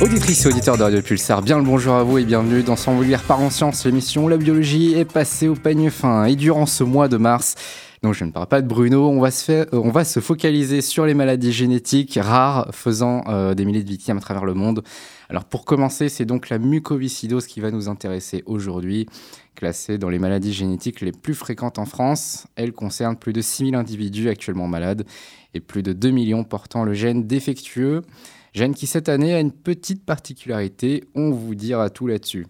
Auditrices 0.00 0.44
et 0.44 0.48
auditeurs 0.48 0.76
de 0.76 0.82
Radio 0.82 1.00
Pulsar, 1.02 1.40
bien 1.40 1.56
le 1.56 1.62
bonjour 1.62 1.94
à 1.94 2.02
vous 2.02 2.18
et 2.18 2.24
bienvenue 2.24 2.64
dans 2.64 2.74
S'envoler 2.74 3.16
par 3.28 3.40
en 3.40 3.48
sciences, 3.48 3.84
l'émission 3.86 4.26
La 4.26 4.36
biologie 4.36 4.94
est 4.94 5.04
passée 5.04 5.46
au 5.46 5.54
peigne 5.54 5.88
fin. 5.88 6.24
Et 6.24 6.34
durant 6.34 6.66
ce 6.66 6.82
mois 6.82 7.06
de 7.06 7.16
mars, 7.16 7.54
donc 8.02 8.12
je 8.12 8.24
ne 8.24 8.32
parle 8.32 8.48
pas 8.48 8.60
de 8.60 8.66
Bruno, 8.66 9.08
on 9.08 9.20
va 9.20 9.30
se, 9.30 9.44
faire, 9.44 9.66
euh, 9.72 9.80
on 9.82 9.90
va 9.90 10.04
se 10.04 10.18
focaliser 10.18 10.82
sur 10.82 11.06
les 11.06 11.14
maladies 11.14 11.52
génétiques 11.52 12.18
rares 12.20 12.68
faisant 12.72 13.22
euh, 13.28 13.54
des 13.54 13.64
milliers 13.64 13.84
de 13.84 13.88
victimes 13.88 14.18
à 14.18 14.20
travers 14.20 14.44
le 14.44 14.52
monde. 14.52 14.82
Alors 15.30 15.44
pour 15.44 15.64
commencer, 15.64 16.08
c'est 16.08 16.24
donc 16.24 16.48
la 16.48 16.58
mucoviscidose 16.58 17.46
qui 17.46 17.60
va 17.60 17.70
nous 17.70 17.88
intéresser 17.88 18.42
aujourd'hui. 18.46 19.06
Classée 19.54 19.96
dans 19.96 20.10
les 20.10 20.18
maladies 20.18 20.52
génétiques 20.52 21.00
les 21.02 21.12
plus 21.12 21.34
fréquentes 21.34 21.78
en 21.78 21.86
France, 21.86 22.48
elle 22.56 22.72
concerne 22.72 23.16
plus 23.16 23.32
de 23.32 23.40
6000 23.40 23.76
individus 23.76 24.28
actuellement 24.28 24.66
malades 24.66 25.06
et 25.54 25.60
plus 25.60 25.84
de 25.84 25.92
2 25.92 26.10
millions 26.10 26.42
portant 26.42 26.82
le 26.82 26.94
gène 26.94 27.28
défectueux. 27.28 28.02
Gène 28.54 28.74
qui 28.74 28.86
cette 28.86 29.08
année 29.08 29.34
a 29.34 29.40
une 29.40 29.50
petite 29.50 30.04
particularité, 30.04 31.04
on 31.16 31.30
vous 31.30 31.56
dira 31.56 31.90
tout 31.90 32.06
là-dessus. 32.06 32.46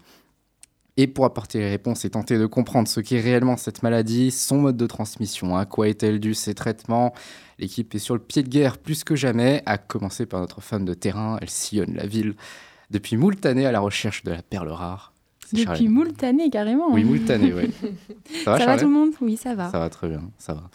Et 0.98 1.06
pour 1.06 1.24
apporter 1.24 1.58
les 1.58 1.70
réponses 1.70 2.04
et 2.04 2.10
tenter 2.10 2.38
de 2.38 2.44
comprendre 2.44 2.86
ce 2.86 3.00
qu'est 3.00 3.20
réellement 3.20 3.56
cette 3.56 3.82
maladie, 3.82 4.30
son 4.30 4.58
mode 4.58 4.76
de 4.76 4.86
transmission, 4.86 5.56
à 5.56 5.64
quoi 5.64 5.88
est-elle 5.88 6.20
due, 6.20 6.34
ses 6.34 6.54
traitements, 6.54 7.14
l'équipe 7.58 7.92
est 7.94 7.98
sur 7.98 8.14
le 8.14 8.20
pied 8.20 8.42
de 8.42 8.48
guerre 8.48 8.76
plus 8.76 9.02
que 9.02 9.16
jamais, 9.16 9.62
à 9.64 9.78
commencer 9.78 10.26
par 10.26 10.40
notre 10.40 10.60
femme 10.60 10.84
de 10.84 10.94
terrain, 10.94 11.38
elle 11.40 11.50
sillonne 11.50 11.94
la 11.94 12.06
ville 12.06 12.34
depuis 12.90 13.16
moult 13.16 13.44
années 13.46 13.66
à 13.66 13.72
la 13.72 13.80
recherche 13.80 14.22
de 14.24 14.30
la 14.30 14.42
perle 14.42 14.68
rare. 14.68 15.14
Depuis 15.52 15.88
moult 15.88 16.22
années, 16.22 16.50
carrément. 16.50 16.92
Oui, 16.92 17.04
moult 17.04 17.28
années, 17.30 17.52
oui. 17.52 17.70
Ça 18.44 18.52
va, 18.52 18.58
ça 18.60 18.66
va 18.66 18.76
tout 18.76 18.86
le 18.86 18.92
monde? 18.92 19.12
Oui, 19.20 19.36
ça 19.36 19.54
va. 19.54 19.70
Ça 19.70 19.78
va 19.78 19.88
très 19.88 20.08
bien, 20.08 20.22
ça 20.38 20.54
va. 20.54 20.70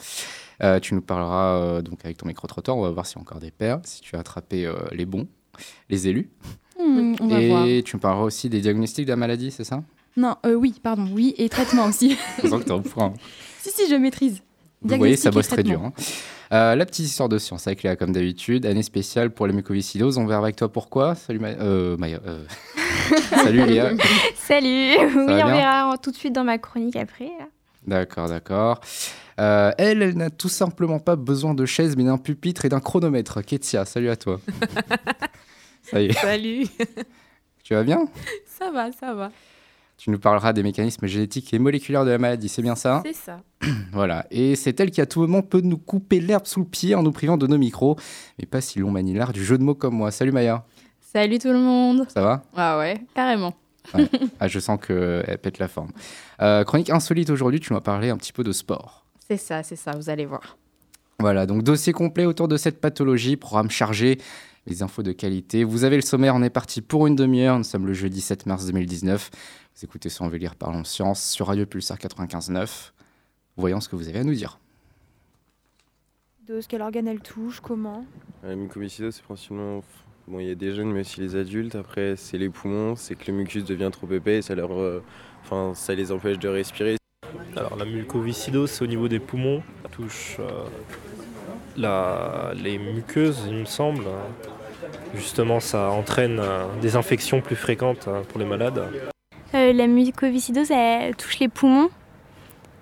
Euh, 0.61 0.79
tu 0.79 0.93
nous 0.93 1.01
parleras 1.01 1.55
euh, 1.57 1.81
donc 1.81 1.99
avec 2.03 2.17
ton 2.17 2.27
micro-trottoir, 2.27 2.75
on 2.77 2.81
va 2.81 2.89
voir 2.91 3.05
s'il 3.05 3.15
y 3.17 3.19
a 3.19 3.21
encore 3.21 3.39
des 3.39 3.51
paires, 3.51 3.79
si 3.83 4.01
tu 4.01 4.15
as 4.15 4.19
attrapé 4.19 4.65
euh, 4.65 4.73
les 4.91 5.05
bons, 5.05 5.27
les 5.89 6.07
élus. 6.07 6.29
Hmm, 6.77 7.15
on 7.21 7.27
va 7.27 7.41
et 7.41 7.47
voir. 7.49 7.65
tu 7.85 7.95
me 7.95 8.01
parleras 8.01 8.23
aussi 8.25 8.49
des 8.49 8.61
diagnostics 8.61 9.05
de 9.05 9.11
la 9.11 9.15
maladie, 9.15 9.51
c'est 9.51 9.63
ça? 9.63 9.83
Non, 10.17 10.35
euh, 10.45 10.53
oui, 10.55 10.73
pardon, 10.83 11.07
oui, 11.13 11.33
et 11.37 11.47
traitement 11.49 11.85
aussi. 11.85 12.17
Sens 12.41 12.59
que 12.61 12.65
t'es 12.65 12.71
au 12.71 12.81
point. 12.81 13.13
si, 13.61 13.69
si, 13.71 13.89
je 13.89 13.95
maîtrise. 13.95 14.41
Vous 14.81 14.95
voyez, 14.97 15.15
ça 15.17 15.29
bosse 15.31 15.47
très 15.49 15.63
dur. 15.63 15.81
hein. 15.83 15.93
Euh, 16.51 16.73
la 16.75 16.85
petite 16.85 17.05
histoire 17.05 17.29
de 17.29 17.37
science 17.37 17.67
avec 17.67 17.83
Léa, 17.83 17.95
comme 17.95 18.11
d'habitude. 18.13 18.65
Année 18.65 18.81
spéciale 18.81 19.29
pour 19.29 19.45
la 19.45 19.53
mucoviscidose. 19.53 20.17
On 20.17 20.25
verra 20.25 20.41
avec 20.43 20.55
toi 20.55 20.71
pourquoi. 20.71 21.15
Salut 21.15 21.37
Maya. 21.39 21.57
euh, 21.59 21.95
Maya, 21.97 22.19
euh. 22.25 22.43
Salut 23.43 23.65
Léa. 23.65 23.91
Salut 24.35 24.95
va 24.95 25.03
Oui, 25.05 25.41
on 25.43 25.47
verra 25.47 25.97
tout 26.01 26.11
de 26.11 26.15
suite 26.15 26.33
dans 26.33 26.43
ma 26.45 26.57
chronique 26.57 26.95
après. 26.95 27.25
là. 27.39 27.45
D'accord, 27.89 28.29
d'accord. 28.29 28.81
Euh, 29.39 29.71
elle, 29.79 30.03
elle 30.03 30.15
n'a 30.15 30.29
tout 30.29 30.47
simplement 30.49 30.99
pas 30.99 31.15
besoin 31.15 31.55
de 31.55 31.65
chaise, 31.65 31.95
mais 31.97 32.03
d'un 32.03 32.19
pupitre 32.19 32.65
et 32.65 32.69
d'un 32.69 32.79
chronomètre. 32.79 33.41
Ketia, 33.43 33.83
salut 33.85 34.09
à 34.09 34.15
toi. 34.15 34.39
Ça 35.81 35.99
y 35.99 36.05
est, 36.07 36.13
Salut 36.13 36.67
tu 37.63 37.73
vas 37.73 37.83
bien? 37.83 38.07
Ça 38.45 38.71
va, 38.71 38.91
ça 38.91 39.13
va. 39.13 39.31
Tu 39.97 40.09
nous 40.11 40.17
parleras 40.19 40.53
des 40.53 40.63
mécanismes 40.63 41.05
génétiques 41.07 41.53
et 41.53 41.59
moléculaires 41.59 42.05
de 42.05 42.09
la 42.09 42.17
maladie, 42.17 42.47
c'est 42.49 42.61
bien 42.61 42.75
ça? 42.75 43.01
C'est 43.05 43.13
ça. 43.13 43.41
Voilà. 43.91 44.25
Et 44.31 44.55
c'est 44.55 44.79
elle 44.79 44.91
qui 44.91 45.01
à 45.01 45.05
tout 45.05 45.21
moment 45.21 45.41
peut 45.41 45.61
nous 45.61 45.77
couper 45.77 46.19
l'herbe 46.19 46.45
sous 46.45 46.59
le 46.61 46.65
pied 46.65 46.95
en 46.95 47.03
nous 47.03 47.11
privant 47.11 47.37
de 47.37 47.47
nos 47.47 47.57
micros. 47.57 47.95
Mais 48.37 48.45
pas 48.45 48.61
si 48.61 48.79
l'on 48.79 48.91
manie 48.91 49.13
l'art 49.13 49.33
du 49.33 49.43
jeu 49.43 49.57
de 49.57 49.63
mots 49.63 49.75
comme 49.75 49.95
moi. 49.95 50.11
Salut 50.11 50.31
Maya, 50.31 50.63
Salut 50.99 51.37
tout 51.39 51.51
le 51.51 51.59
monde. 51.59 52.05
ça 52.09 52.21
va? 52.21 52.43
Ah 52.55 52.77
ouais, 52.79 53.01
carrément. 53.15 53.53
Ah, 54.39 54.47
je 54.47 54.59
sens 54.59 54.79
qu'elle 54.85 55.39
pète 55.41 55.59
la 55.59 55.67
forme. 55.67 55.91
Euh, 56.41 56.63
chronique 56.63 56.89
insolite 56.89 57.29
aujourd'hui, 57.29 57.59
tu 57.59 57.73
m'as 57.73 57.81
parlé 57.81 58.09
un 58.09 58.17
petit 58.17 58.33
peu 58.33 58.43
de 58.43 58.51
sport. 58.51 59.05
C'est 59.27 59.37
ça, 59.37 59.63
c'est 59.63 59.75
ça, 59.75 59.91
vous 59.91 60.09
allez 60.09 60.25
voir. 60.25 60.57
Voilà, 61.19 61.45
donc 61.45 61.63
dossier 61.63 61.91
complet 61.91 62.25
autour 62.25 62.47
de 62.47 62.55
cette 62.55 62.79
pathologie, 62.79 63.35
programme 63.35 63.69
chargé, 63.69 64.19
les 64.67 64.83
infos 64.83 65.03
de 65.03 65.11
qualité. 65.11 65.63
Vous 65.63 65.83
avez 65.83 65.97
le 65.97 66.01
sommaire, 66.01 66.35
on 66.35 66.41
est 66.41 66.49
parti 66.49 66.81
pour 66.81 67.07
une 67.07 67.15
demi-heure. 67.15 67.57
Nous 67.57 67.63
sommes 67.63 67.85
le 67.85 67.93
jeudi 67.93 68.21
7 68.21 68.45
mars 68.45 68.65
2019. 68.65 69.29
Vous 69.75 69.85
écoutez 69.85 70.09
Sans 70.09 70.29
lire 70.29 70.55
Parlons 70.55 70.83
Science 70.83 71.23
sur 71.23 71.47
Radio 71.47 71.65
Pulsar 71.65 71.97
95.9. 71.97 72.91
Voyons 73.57 73.81
ce 73.81 73.89
que 73.89 73.95
vous 73.95 74.07
avez 74.07 74.19
à 74.19 74.23
nous 74.23 74.33
dire. 74.33 74.59
Dose, 76.47 76.65
quel 76.67 76.81
organe 76.81 77.07
elle 77.07 77.19
touche, 77.19 77.59
comment 77.59 78.05
La 78.43 78.55
mucoviscidose, 78.55 79.15
c'est 79.15 79.23
principalement. 79.23 79.81
Bon, 80.29 80.39
il 80.39 80.47
y 80.47 80.51
a 80.51 80.55
des 80.55 80.75
jeunes, 80.75 80.91
mais 80.91 80.99
aussi 80.99 81.19
les 81.21 81.35
adultes. 81.35 81.73
Après, 81.73 82.13
c'est 82.15 82.37
les 82.37 82.49
poumons, 82.49 82.95
c'est 82.95 83.15
que 83.15 83.31
le 83.31 83.37
mucus 83.37 83.65
devient 83.65 83.89
trop 83.91 84.07
épais 84.11 84.37
et 84.37 84.41
ça, 84.43 84.53
leur, 84.53 84.71
euh, 84.79 85.03
enfin, 85.41 85.71
ça 85.73 85.95
les 85.95 86.11
empêche 86.11 86.37
de 86.37 86.47
respirer. 86.47 86.97
Alors 87.55 87.75
la 87.75 87.85
mucoviscidose, 87.85 88.69
c'est 88.69 88.83
au 88.83 88.87
niveau 88.87 89.07
des 89.07 89.17
poumons. 89.17 89.63
Ça 89.81 89.89
touche 89.89 90.37
euh, 90.39 90.65
la- 91.75 92.53
les 92.55 92.77
muqueuses, 92.77 93.41
il 93.47 93.55
me 93.55 93.65
semble. 93.65 94.03
Justement, 95.15 95.59
ça 95.59 95.89
entraîne 95.89 96.39
euh, 96.39 96.65
des 96.79 96.95
infections 96.95 97.41
plus 97.41 97.55
fréquentes 97.55 98.07
euh, 98.07 98.21
pour 98.21 98.39
les 98.39 98.45
malades. 98.45 98.83
Euh, 99.55 99.73
La 99.73 99.87
mucoviscidose, 99.87 100.69
elle 100.69 101.15
touche 101.15 101.39
les 101.39 101.47
poumons. 101.49 101.89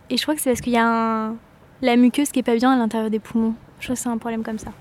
Et 0.10 0.18
je 0.18 0.22
crois 0.24 0.36
que 0.36 0.42
c'est 0.42 0.50
parce 0.50 0.60
qu'il 0.60 0.74
y 0.74 0.78
a 0.78 0.86
un... 0.86 1.38
la 1.82 1.96
muqueuse 1.96 2.30
qui 2.30 2.40
est 2.40 2.44
pas 2.44 2.58
bien 2.58 2.72
à 2.72 2.78
l'intérieur 2.78 3.10
des 3.10 3.20
poumons. 3.20 3.54
Je 3.80 3.86
crois 3.86 3.96
que 3.96 4.02
c'est 4.02 4.10
un 4.10 4.18
problème 4.18 4.44
comme 4.44 4.60
ça. 4.60 4.74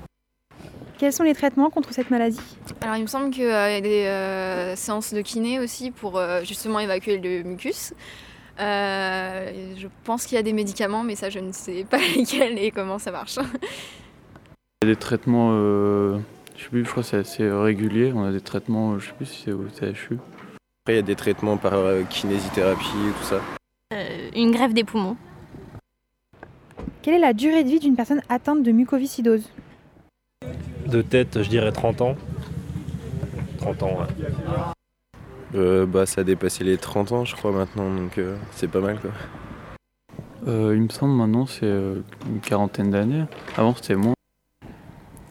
Quels 0.99 1.13
sont 1.13 1.25
les 1.25 1.35
traitements 1.35 1.71
contre 1.71 1.93
cette 1.93 2.11
maladie 2.11 2.41
Alors 2.81 2.97
il 2.97 3.03
me 3.03 3.07
semble 3.07 3.31
qu'il 3.31 3.45
y 3.45 3.51
a 3.51 3.81
des 3.81 4.07
euh, 4.07 4.77
séances 4.77 5.13
de 5.13 5.21
kiné 5.21 5.61
aussi 5.61 5.91
pour 5.91 6.19
euh, 6.19 6.43
justement 6.43 6.81
évacuer 6.81 7.19
le 7.19 7.43
mucus. 7.43 7.93
Euh, 8.59 9.75
je 9.77 9.87
pense 10.05 10.25
qu'il 10.25 10.37
y 10.37 10.39
a 10.39 10.43
des 10.43 10.55
médicaments, 10.55 11.03
mais 11.03 11.15
ça 11.15 11.29
je 11.29 11.39
ne 11.39 11.53
sais 11.53 11.85
pas 11.85 11.99
lesquels 12.17 12.59
et 12.59 12.71
comment 12.71 12.99
ça 12.99 13.11
marche. 13.11 13.39
Il 14.83 14.89
y 14.89 14.91
a 14.91 14.95
des 14.95 15.01
traitements, 15.01 15.51
euh, 15.53 16.19
je 16.57 16.65
sais 16.65 16.69
plus, 16.69 16.85
je 16.85 16.91
crois 16.91 17.03
que 17.03 17.09
c'est 17.09 17.17
assez 17.17 17.51
régulier. 17.51 18.13
On 18.15 18.25
a 18.25 18.33
des 18.33 18.41
traitements, 18.41 18.93
euh, 18.93 18.99
je 18.99 19.07
sais 19.07 19.13
plus 19.15 19.27
si 19.27 19.43
c'est 19.45 19.53
au 19.53 19.67
CHU. 19.69 20.19
Après, 20.85 20.93
il 20.93 20.97
y 20.97 20.99
a 20.99 21.03
des 21.03 21.17
traitements 21.17 21.57
par 21.57 21.75
euh, 21.75 22.03
kinésithérapie 22.05 22.85
et 22.85 23.13
tout 23.19 23.25
ça. 23.25 23.41
Euh, 23.95 24.31
une 24.35 24.51
greffe 24.51 24.75
des 24.75 24.85
poumons. 24.85 25.17
Quelle 27.03 27.15
est 27.15 27.19
la 27.19 27.33
durée 27.33 27.65
de 27.65 27.69
vie 27.69 27.81
d'une 27.81 27.97
personne 27.97 28.23
atteinte 28.29 28.63
de 28.63 28.71
mucoviscidose 28.73 29.49
De 30.87 31.03
tête, 31.03 31.43
je 31.43 31.49
dirais 31.49 31.73
30 31.73 32.01
ans. 32.01 32.17
30 33.59 33.83
ans, 33.83 33.99
ouais. 33.99 34.27
Euh, 35.55 35.87
bah, 35.87 36.07
ça 36.07 36.21
a 36.21 36.25
dépassé 36.25 36.65
les 36.65 36.77
30 36.77 37.13
ans, 37.13 37.25
je 37.25 37.35
crois, 37.35 37.53
maintenant, 37.53 37.93
donc 37.93 38.19
euh, 38.19 38.37
c'est 38.53 38.69
pas 38.69 38.81
mal 38.81 39.01
quoi. 39.01 39.11
Euh, 40.47 40.75
il 40.77 40.83
me 40.83 40.89
semble 40.89 41.15
maintenant 41.15 41.47
c'est 41.47 41.67
euh, 41.67 42.03
une 42.29 42.41
quarantaine 42.41 42.91
d'années. 42.91 43.25
Avant 43.57 43.75
c'était 43.75 43.97
moins. 43.97 44.15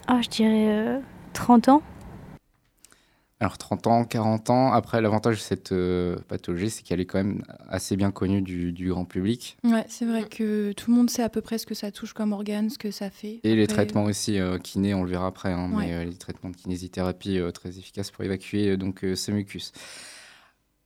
Ah, 0.08 0.20
je 0.22 0.30
dirais 0.30 0.68
euh, 0.70 1.00
30 1.34 1.70
ans. 1.70 1.82
Alors 3.42 3.58
30 3.58 3.88
ans, 3.88 4.06
40 4.06 4.50
ans. 4.50 4.72
Après, 4.72 5.02
l'avantage 5.02 5.36
de 5.36 5.42
cette 5.42 5.74
euh, 5.74 6.16
pathologie, 6.30 6.70
c'est 6.70 6.84
qu'elle 6.84 7.02
est 7.02 7.06
quand 7.06 7.18
même 7.18 7.44
assez 7.68 7.98
bien 7.98 8.10
connue 8.12 8.42
du, 8.42 8.72
du 8.72 8.90
grand 8.90 9.04
public. 9.04 9.58
Ouais, 9.66 9.86
c'est 9.90 10.06
vrai 10.06 10.24
que 10.24 10.72
tout 10.72 10.90
le 10.90 10.96
monde 10.96 11.10
sait 11.10 11.22
à 11.22 11.28
peu 11.28 11.42
près 11.42 11.58
ce 11.58 11.66
que 11.66 11.74
ça 11.76 11.92
touche 11.92 12.14
comme 12.14 12.32
organe, 12.32 12.70
ce 12.70 12.78
que 12.78 12.92
ça 12.92 13.10
fait. 13.10 13.42
Et 13.44 13.56
les 13.58 13.68
traitements 13.68 14.06
aussi, 14.06 14.40
euh, 14.40 14.58
kiné, 14.58 14.94
on 14.94 15.04
le 15.04 15.10
verra 15.10 15.28
après, 15.28 15.52
hein, 15.52 15.70
Ouais. 15.74 15.88
mais 15.88 15.94
euh, 15.94 16.06
les 16.06 16.16
traitements 16.16 16.50
de 16.50 16.56
kinésithérapie 16.56 17.38
euh, 17.40 17.52
très 17.52 17.78
efficaces 17.78 18.10
pour 18.10 18.24
évacuer 18.24 18.78
donc 18.78 19.02
ce 19.16 19.32
mucus. 19.32 19.74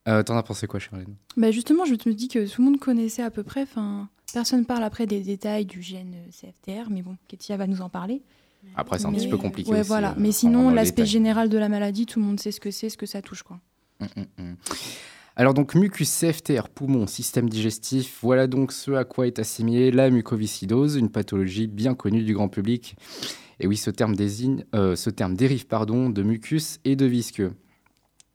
T'en 0.06 0.36
as 0.36 0.42
pensé 0.42 0.66
quoi, 0.66 0.80
Charlène? 0.80 1.14
Bah 1.36 1.52
justement, 1.52 1.84
je 1.84 1.92
me 1.92 2.12
dis 2.14 2.26
que 2.26 2.44
tout 2.52 2.62
le 2.62 2.64
monde 2.70 2.80
connaissait 2.80 3.22
à 3.22 3.30
peu 3.30 3.44
près. 3.44 3.62
Enfin, 3.62 4.08
personne 4.32 4.64
parle 4.66 4.82
après 4.82 5.06
des 5.06 5.20
détails 5.20 5.66
du 5.66 5.82
gène 5.82 6.16
CFTR, 6.32 6.90
mais 6.90 7.02
bon, 7.02 7.16
Ketia 7.28 7.56
va 7.56 7.68
nous 7.68 7.80
en 7.80 7.88
parler. 7.88 8.22
Après, 8.76 8.98
c'est 8.98 9.06
un 9.06 9.10
Mais- 9.10 9.18
petit 9.18 9.28
peu 9.28 9.36
compliqué 9.38 9.70
Ouais, 9.70 9.80
aussi, 9.80 9.88
voilà. 9.88 10.10
euh, 10.12 10.14
mais 10.18 10.32
sinon, 10.32 10.70
l'aspect 10.70 11.06
général 11.06 11.48
de 11.48 11.58
la 11.58 11.68
maladie, 11.68 12.06
tout 12.06 12.20
le 12.20 12.26
monde 12.26 12.38
sait 12.40 12.52
ce 12.52 12.60
que 12.60 12.70
c'est, 12.70 12.88
ce 12.88 12.96
que 12.96 13.06
ça 13.06 13.20
touche, 13.22 13.42
quoi. 13.42 13.58
Mm, 14.00 14.04
mm, 14.16 14.42
mm. 14.50 14.56
Alors 15.36 15.54
donc 15.54 15.74
mucus, 15.74 16.10
CFTR, 16.10 16.68
poumon, 16.68 17.06
système 17.06 17.48
digestif, 17.48 18.18
voilà 18.20 18.46
donc 18.46 18.72
ce 18.72 18.90
à 18.92 19.04
quoi 19.04 19.26
est 19.26 19.38
assimilée 19.38 19.90
la 19.90 20.10
mucoviscidose, 20.10 20.96
une 20.96 21.08
pathologie 21.08 21.66
bien 21.66 21.94
connue 21.94 22.22
du 22.22 22.34
grand 22.34 22.48
public. 22.48 22.96
Et 23.58 23.66
oui, 23.66 23.76
ce 23.76 23.90
terme, 23.90 24.16
désigne, 24.16 24.64
euh, 24.74 24.96
ce 24.96 25.08
terme 25.08 25.34
dérive 25.34 25.66
pardon, 25.66 26.10
de 26.10 26.22
mucus 26.22 26.78
et 26.84 26.96
de 26.96 27.06
visqueux. 27.06 27.52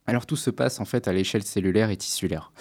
Alors 0.08 0.26
tout 0.26 0.36
se 0.36 0.50
passe 0.50 0.80
en 0.80 0.86
fait 0.86 1.08
à 1.08 1.14
l'échelle 1.14 1.44
cellulaire 1.44 1.90
et 1.92 1.98
tissulaire. 1.98 2.52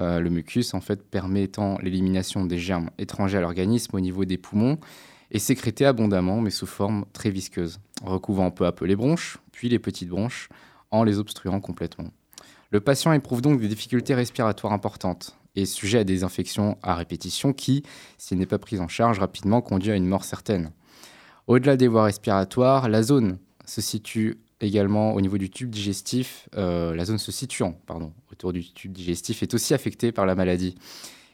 Euh, 0.00 0.20
le 0.20 0.30
mucus 0.30 0.74
en 0.74 0.80
fait 0.80 1.02
permettant 1.08 1.78
l'élimination 1.82 2.44
des 2.44 2.58
germes 2.58 2.90
étrangers 2.98 3.38
à 3.38 3.40
l'organisme 3.40 3.94
au 3.94 4.00
niveau 4.00 4.24
des 4.24 4.38
poumons 4.38 4.78
est 5.30 5.38
sécrété 5.38 5.84
abondamment 5.84 6.40
mais 6.40 6.50
sous 6.50 6.66
forme 6.66 7.04
très 7.12 7.30
visqueuse, 7.30 7.80
recouvrant 8.02 8.50
peu 8.50 8.66
à 8.66 8.72
peu 8.72 8.84
les 8.84 8.96
bronches, 8.96 9.38
puis 9.52 9.68
les 9.68 9.78
petites 9.78 10.08
bronches, 10.08 10.48
en 10.90 11.04
les 11.04 11.18
obstruant 11.18 11.60
complètement. 11.60 12.10
Le 12.70 12.80
patient 12.80 13.12
éprouve 13.12 13.42
donc 13.42 13.60
des 13.60 13.68
difficultés 13.68 14.14
respiratoires 14.14 14.72
importantes 14.72 15.36
et 15.54 15.66
sujet 15.66 15.98
à 15.98 16.04
des 16.04 16.24
infections 16.24 16.76
à 16.82 16.94
répétition 16.94 17.52
qui, 17.52 17.82
s'il 18.18 18.38
n'est 18.38 18.46
pas 18.46 18.58
pris 18.58 18.78
en 18.80 18.88
charge 18.88 19.18
rapidement, 19.18 19.60
conduit 19.62 19.92
à 19.92 19.96
une 19.96 20.06
mort 20.06 20.24
certaine. 20.24 20.70
Au-delà 21.46 21.76
des 21.76 21.88
voies 21.88 22.04
respiratoires, 22.04 22.88
la 22.88 23.02
zone 23.02 23.38
se 23.64 23.80
situe 23.80 24.38
également 24.60 25.14
au 25.14 25.20
niveau 25.20 25.38
du 25.38 25.50
tube 25.50 25.70
digestif, 25.70 26.48
euh, 26.56 26.94
la 26.94 27.04
zone 27.04 27.18
se 27.18 27.30
situant 27.30 27.78
autour 28.32 28.52
du 28.52 28.64
tube 28.72 28.92
digestif 28.92 29.42
est 29.42 29.54
aussi 29.54 29.74
affectée 29.74 30.12
par 30.12 30.26
la 30.26 30.34
maladie. 30.34 30.76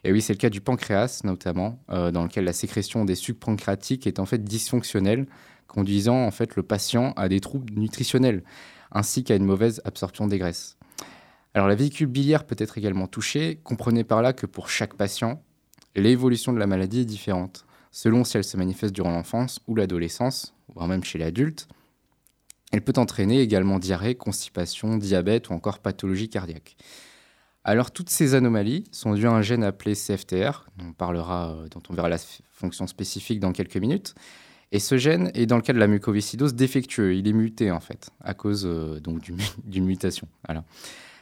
Et 0.04 0.12
oui, 0.12 0.20
c'est 0.20 0.32
le 0.32 0.38
cas 0.38 0.50
du 0.50 0.60
pancréas 0.60 1.20
notamment, 1.24 1.78
euh, 1.90 2.10
dans 2.10 2.24
lequel 2.24 2.44
la 2.44 2.52
sécrétion 2.52 3.04
des 3.04 3.14
sucs 3.14 3.38
pancréatiques 3.38 4.06
est 4.06 4.18
en 4.18 4.26
fait 4.26 4.42
dysfonctionnelle, 4.42 5.26
conduisant 5.68 6.26
en 6.26 6.30
fait 6.30 6.56
le 6.56 6.62
patient 6.62 7.12
à 7.16 7.28
des 7.28 7.40
troubles 7.40 7.72
nutritionnels, 7.74 8.42
ainsi 8.90 9.24
qu'à 9.24 9.36
une 9.36 9.44
mauvaise 9.44 9.80
absorption 9.84 10.26
des 10.26 10.38
graisses. 10.38 10.76
Alors 11.54 11.68
la 11.68 11.74
vésicule 11.74 12.08
biliaire 12.08 12.44
peut 12.44 12.56
être 12.58 12.78
également 12.78 13.06
touchée. 13.06 13.60
Comprenez 13.62 14.04
par 14.04 14.22
là 14.22 14.32
que 14.32 14.46
pour 14.46 14.70
chaque 14.70 14.94
patient, 14.94 15.42
l'évolution 15.94 16.52
de 16.52 16.58
la 16.58 16.66
maladie 16.66 17.00
est 17.00 17.06
différente, 17.06 17.64
selon 17.90 18.24
si 18.24 18.36
elle 18.36 18.44
se 18.44 18.56
manifeste 18.56 18.94
durant 18.94 19.12
l'enfance 19.12 19.60
ou 19.66 19.74
l'adolescence, 19.74 20.54
voire 20.74 20.88
même 20.88 21.04
chez 21.04 21.18
l'adulte. 21.18 21.68
Elle 22.72 22.82
peut 22.82 22.94
entraîner 22.96 23.40
également 23.40 23.78
diarrhée, 23.78 24.14
constipation, 24.14 24.96
diabète 24.96 25.50
ou 25.50 25.52
encore 25.52 25.78
pathologie 25.78 26.30
cardiaque. 26.30 26.76
Alors 27.64 27.92
toutes 27.92 28.10
ces 28.10 28.34
anomalies 28.34 28.84
sont 28.90 29.14
dues 29.14 29.26
à 29.26 29.30
un 29.30 29.42
gène 29.42 29.62
appelé 29.62 29.94
CFTR, 29.94 30.66
dont 30.76 30.86
on, 30.88 30.92
parlera, 30.92 31.50
euh, 31.50 31.68
on 31.88 31.94
verra 31.94 32.08
la 32.08 32.18
fonction 32.52 32.86
spécifique 32.86 33.38
dans 33.38 33.52
quelques 33.52 33.76
minutes. 33.76 34.14
Et 34.72 34.80
ce 34.80 34.96
gène 34.96 35.30
est 35.34 35.46
dans 35.46 35.56
le 35.56 35.62
cas 35.62 35.72
de 35.72 35.78
la 35.78 35.86
mucoviscidose 35.86 36.54
défectueux, 36.54 37.14
il 37.14 37.28
est 37.28 37.32
muté 37.32 37.70
en 37.70 37.80
fait, 37.80 38.10
à 38.20 38.34
cause 38.34 38.66
euh, 38.66 39.00
d'une 39.64 39.84
mutation. 39.84 40.26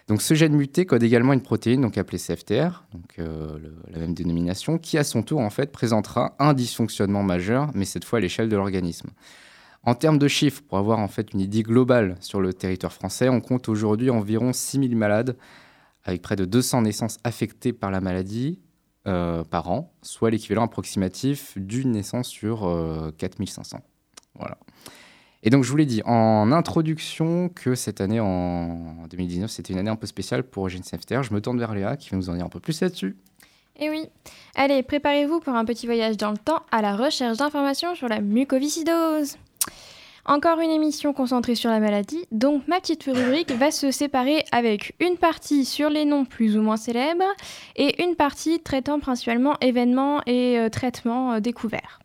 Donc 0.09 0.23
ce 0.23 0.35
gène 0.35 0.55
muté 0.55 0.87
code 0.87 1.03
également 1.03 1.35
une 1.35 1.43
protéine 1.43 1.83
donc 1.83 1.99
appelée 1.99 2.19
CFTR, 2.19 2.85
euh, 3.19 3.59
la 3.91 3.99
même 3.99 4.15
dénomination, 4.15 4.79
qui 4.79 4.99
à 4.99 5.05
son 5.05 5.23
tour 5.23 5.41
en 5.41 5.51
fait 5.51 5.71
présentera 5.71 6.35
un 6.39 6.55
dysfonctionnement 6.55 7.23
majeur, 7.23 7.71
mais 7.75 7.85
cette 7.85 8.05
fois 8.05 8.19
à 8.19 8.23
l'échelle 8.23 8.49
de 8.49 8.57
l'organisme. 8.57 9.11
En 9.83 9.95
termes 9.95 10.19
de 10.19 10.29
chiffres, 10.29 10.63
pour 10.69 10.79
avoir 10.79 10.99
en 10.99 11.09
fait 11.09 11.33
une 11.33 11.41
idée 11.41 11.63
globale 11.63 12.17
sur 12.21 12.41
le 12.41 12.53
territoire 12.53 12.93
français, 12.93 13.29
on 13.29 13.41
compte 13.41 13.69
aujourd'hui 13.69 14.11
environ 14.11 14.53
6000 14.53 14.97
malades, 14.97 15.37
avec 16.05 16.23
près 16.23 16.37
de 16.37 16.45
200 16.45 16.83
naissances 16.83 17.19
affectées 17.25 17.73
par 17.73 17.91
la 17.91 18.01
maladie 18.01 18.61
euh, 19.07 19.45
par 19.45 19.71
an, 19.71 19.95
soit 20.03 20.31
l'équivalent 20.31 20.65
approximatif 20.65 21.57
d'une 21.57 21.93
naissance 21.93 22.29
sur 22.29 22.61
4500. 23.17 23.77
Euh, 23.77 23.81
voilà. 24.35 24.59
Et 25.43 25.49
donc, 25.49 25.65
je 25.65 25.71
vous 25.71 25.77
l'ai 25.77 25.87
dit 25.87 26.03
en 26.05 26.53
introduction 26.53 27.49
que 27.49 27.75
cette 27.75 28.03
année, 28.03 28.21
en 28.21 29.07
2019, 29.09 29.51
c'était 29.51 29.73
une 29.73 29.79
année 29.79 29.91
un 29.91 29.97
peu 29.97 30.07
spéciale 30.07 30.43
pour 30.43 30.69
GNCFTR. 30.69 31.23
Je 31.23 31.33
me 31.33 31.41
tourne 31.41 31.59
vers 31.59 31.75
Léa 31.75 31.97
qui 31.97 32.11
va 32.11 32.19
nous 32.19 32.29
en 32.29 32.35
dire 32.35 32.45
un 32.45 32.51
peu 32.51 32.61
plus 32.61 32.79
là-dessus. 32.83 33.17
Eh 33.79 33.89
oui. 33.89 34.07
Allez, 34.55 34.83
préparez-vous 34.83 35.41
pour 35.41 35.55
un 35.55 35.65
petit 35.65 35.87
voyage 35.87 36.19
dans 36.19 36.33
le 36.33 36.37
temps 36.37 36.63
à 36.71 36.83
la 36.83 36.95
recherche 36.95 37.39
d'informations 37.39 37.95
sur 37.95 38.09
la 38.09 38.21
mucoviscidose. 38.21 39.39
Encore 40.31 40.61
une 40.61 40.71
émission 40.71 41.13
concentrée 41.13 41.57
sur 41.57 41.71
la 41.71 41.81
maladie, 41.81 42.25
donc 42.31 42.69
ma 42.69 42.79
petite 42.79 43.03
rubrique 43.03 43.51
va 43.51 43.73
se 43.73 43.91
séparer 43.91 44.45
avec 44.53 44.95
une 45.01 45.17
partie 45.17 45.65
sur 45.65 45.91
les 45.91 46.05
noms 46.05 46.25
plus 46.25 46.57
ou 46.57 46.63
moins 46.63 46.77
célèbres 46.77 47.25
et 47.75 48.01
une 48.01 48.15
partie 48.15 48.61
traitant 48.61 49.01
principalement 49.01 49.57
événements 49.61 50.23
et 50.27 50.57
euh, 50.57 50.69
traitements 50.69 51.33
euh, 51.33 51.41
découverts. 51.41 51.99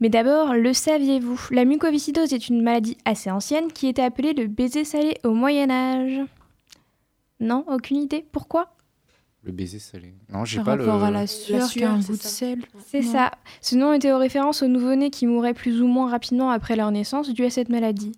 Mais 0.00 0.08
d'abord, 0.08 0.54
le 0.54 0.72
saviez-vous 0.72 1.40
La 1.52 1.64
mucoviscidose 1.64 2.32
est 2.32 2.48
une 2.48 2.60
maladie 2.60 2.96
assez 3.04 3.30
ancienne 3.30 3.70
qui 3.70 3.86
était 3.86 4.02
appelée 4.02 4.32
le 4.32 4.48
baiser 4.48 4.82
salé 4.82 5.14
au 5.22 5.30
Moyen 5.30 5.70
Âge. 5.70 6.20
Non, 7.38 7.64
aucune 7.68 7.98
idée. 7.98 8.26
Pourquoi? 8.32 8.68
Le 9.44 9.52
baiser 9.52 9.78
salé. 9.78 10.14
Non, 10.32 10.44
j'ai 10.44 10.60
pas 10.62 10.76
rapport 10.76 11.04
à 11.04 11.10
la 11.10 11.26
sueur, 11.26 11.68
qui 11.68 11.84
a 11.84 11.92
un 11.92 12.00
goût 12.00 12.16
de 12.16 12.22
sel. 12.22 12.64
C'est 12.86 13.02
ça. 13.02 13.30
Ce 13.60 13.76
nom 13.76 13.92
était 13.92 14.12
aux 14.12 14.18
références 14.18 14.62
aux 14.62 14.68
nouveau-nés 14.68 15.10
qui 15.10 15.26
mouraient 15.26 15.54
plus 15.54 15.80
ou 15.80 15.86
moins 15.86 16.10
rapidement 16.10 16.50
après 16.50 16.74
leur 16.74 16.90
naissance 16.90 17.32
dû 17.32 17.44
à 17.44 17.50
cette 17.50 17.68
maladie. 17.68 18.12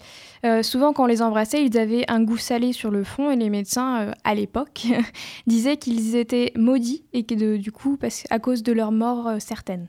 Euh, 0.46 0.62
souvent, 0.62 0.92
quand 0.92 1.04
on 1.04 1.06
les 1.06 1.20
embrassait, 1.20 1.64
ils 1.64 1.76
avaient 1.78 2.04
un 2.08 2.22
goût 2.22 2.38
salé 2.38 2.72
sur 2.72 2.90
le 2.90 3.04
front 3.04 3.30
et 3.30 3.36
les 3.36 3.50
médecins, 3.50 4.00
euh, 4.00 4.12
à 4.24 4.34
l'époque, 4.34 4.86
disaient 5.46 5.76
qu'ils 5.76 6.16
étaient 6.16 6.52
maudits 6.56 7.04
et 7.12 7.24
que 7.24 7.56
du 7.56 7.70
coup, 7.70 7.98
parce, 7.98 8.24
à 8.30 8.38
cause 8.38 8.62
de 8.62 8.72
leur 8.72 8.90
mort 8.90 9.28
euh, 9.28 9.38
certaine. 9.38 9.88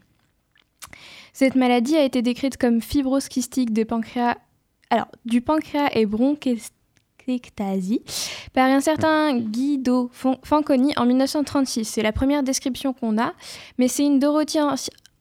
Cette 1.32 1.56
maladie 1.56 1.96
a 1.96 2.04
été 2.04 2.22
décrite 2.22 2.58
comme 2.58 2.82
fibrose 2.82 3.30
kystique 3.30 3.72
des 3.72 3.86
pancréas, 3.86 4.38
alors, 4.90 5.08
du 5.24 5.40
pancréas 5.40 5.90
et 5.94 6.06
par 8.54 8.70
un 8.70 8.82
certain 8.82 9.38
Guido 9.38 10.10
Fanconi 10.44 10.94
en 10.98 11.06
1936. 11.06 11.86
C'est 11.86 12.02
la 12.02 12.12
première 12.12 12.44
description 12.44 12.94
qu'on 12.94 13.18
a, 13.18 13.34
mais 13.78 13.88
c'est 13.88 14.06
une 14.06 14.20
Dorothy 14.20 14.60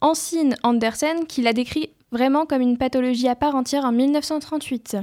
Ancine 0.00 0.56
Andersen 0.62 1.26
qui 1.26 1.42
l'a 1.42 1.52
décrit 1.52 1.90
vraiment 2.12 2.46
comme 2.46 2.62
une 2.62 2.78
pathologie 2.78 3.28
à 3.28 3.36
part 3.36 3.54
entière 3.54 3.84
en 3.84 3.92
1938. 3.92 4.96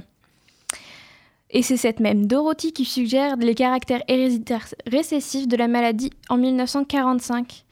Et 1.50 1.62
c'est 1.62 1.78
cette 1.78 2.00
même 2.00 2.28
Dorothy 2.28 2.74
qui 2.74 2.84
suggère 2.84 3.38
les 3.38 3.56
caractères 3.56 4.04
héréditaires 4.08 4.68
récessifs 4.86 5.48
de 5.48 5.56
la 5.56 5.68
maladie 5.68 6.12
en 6.30 6.38
1945. 6.38 7.64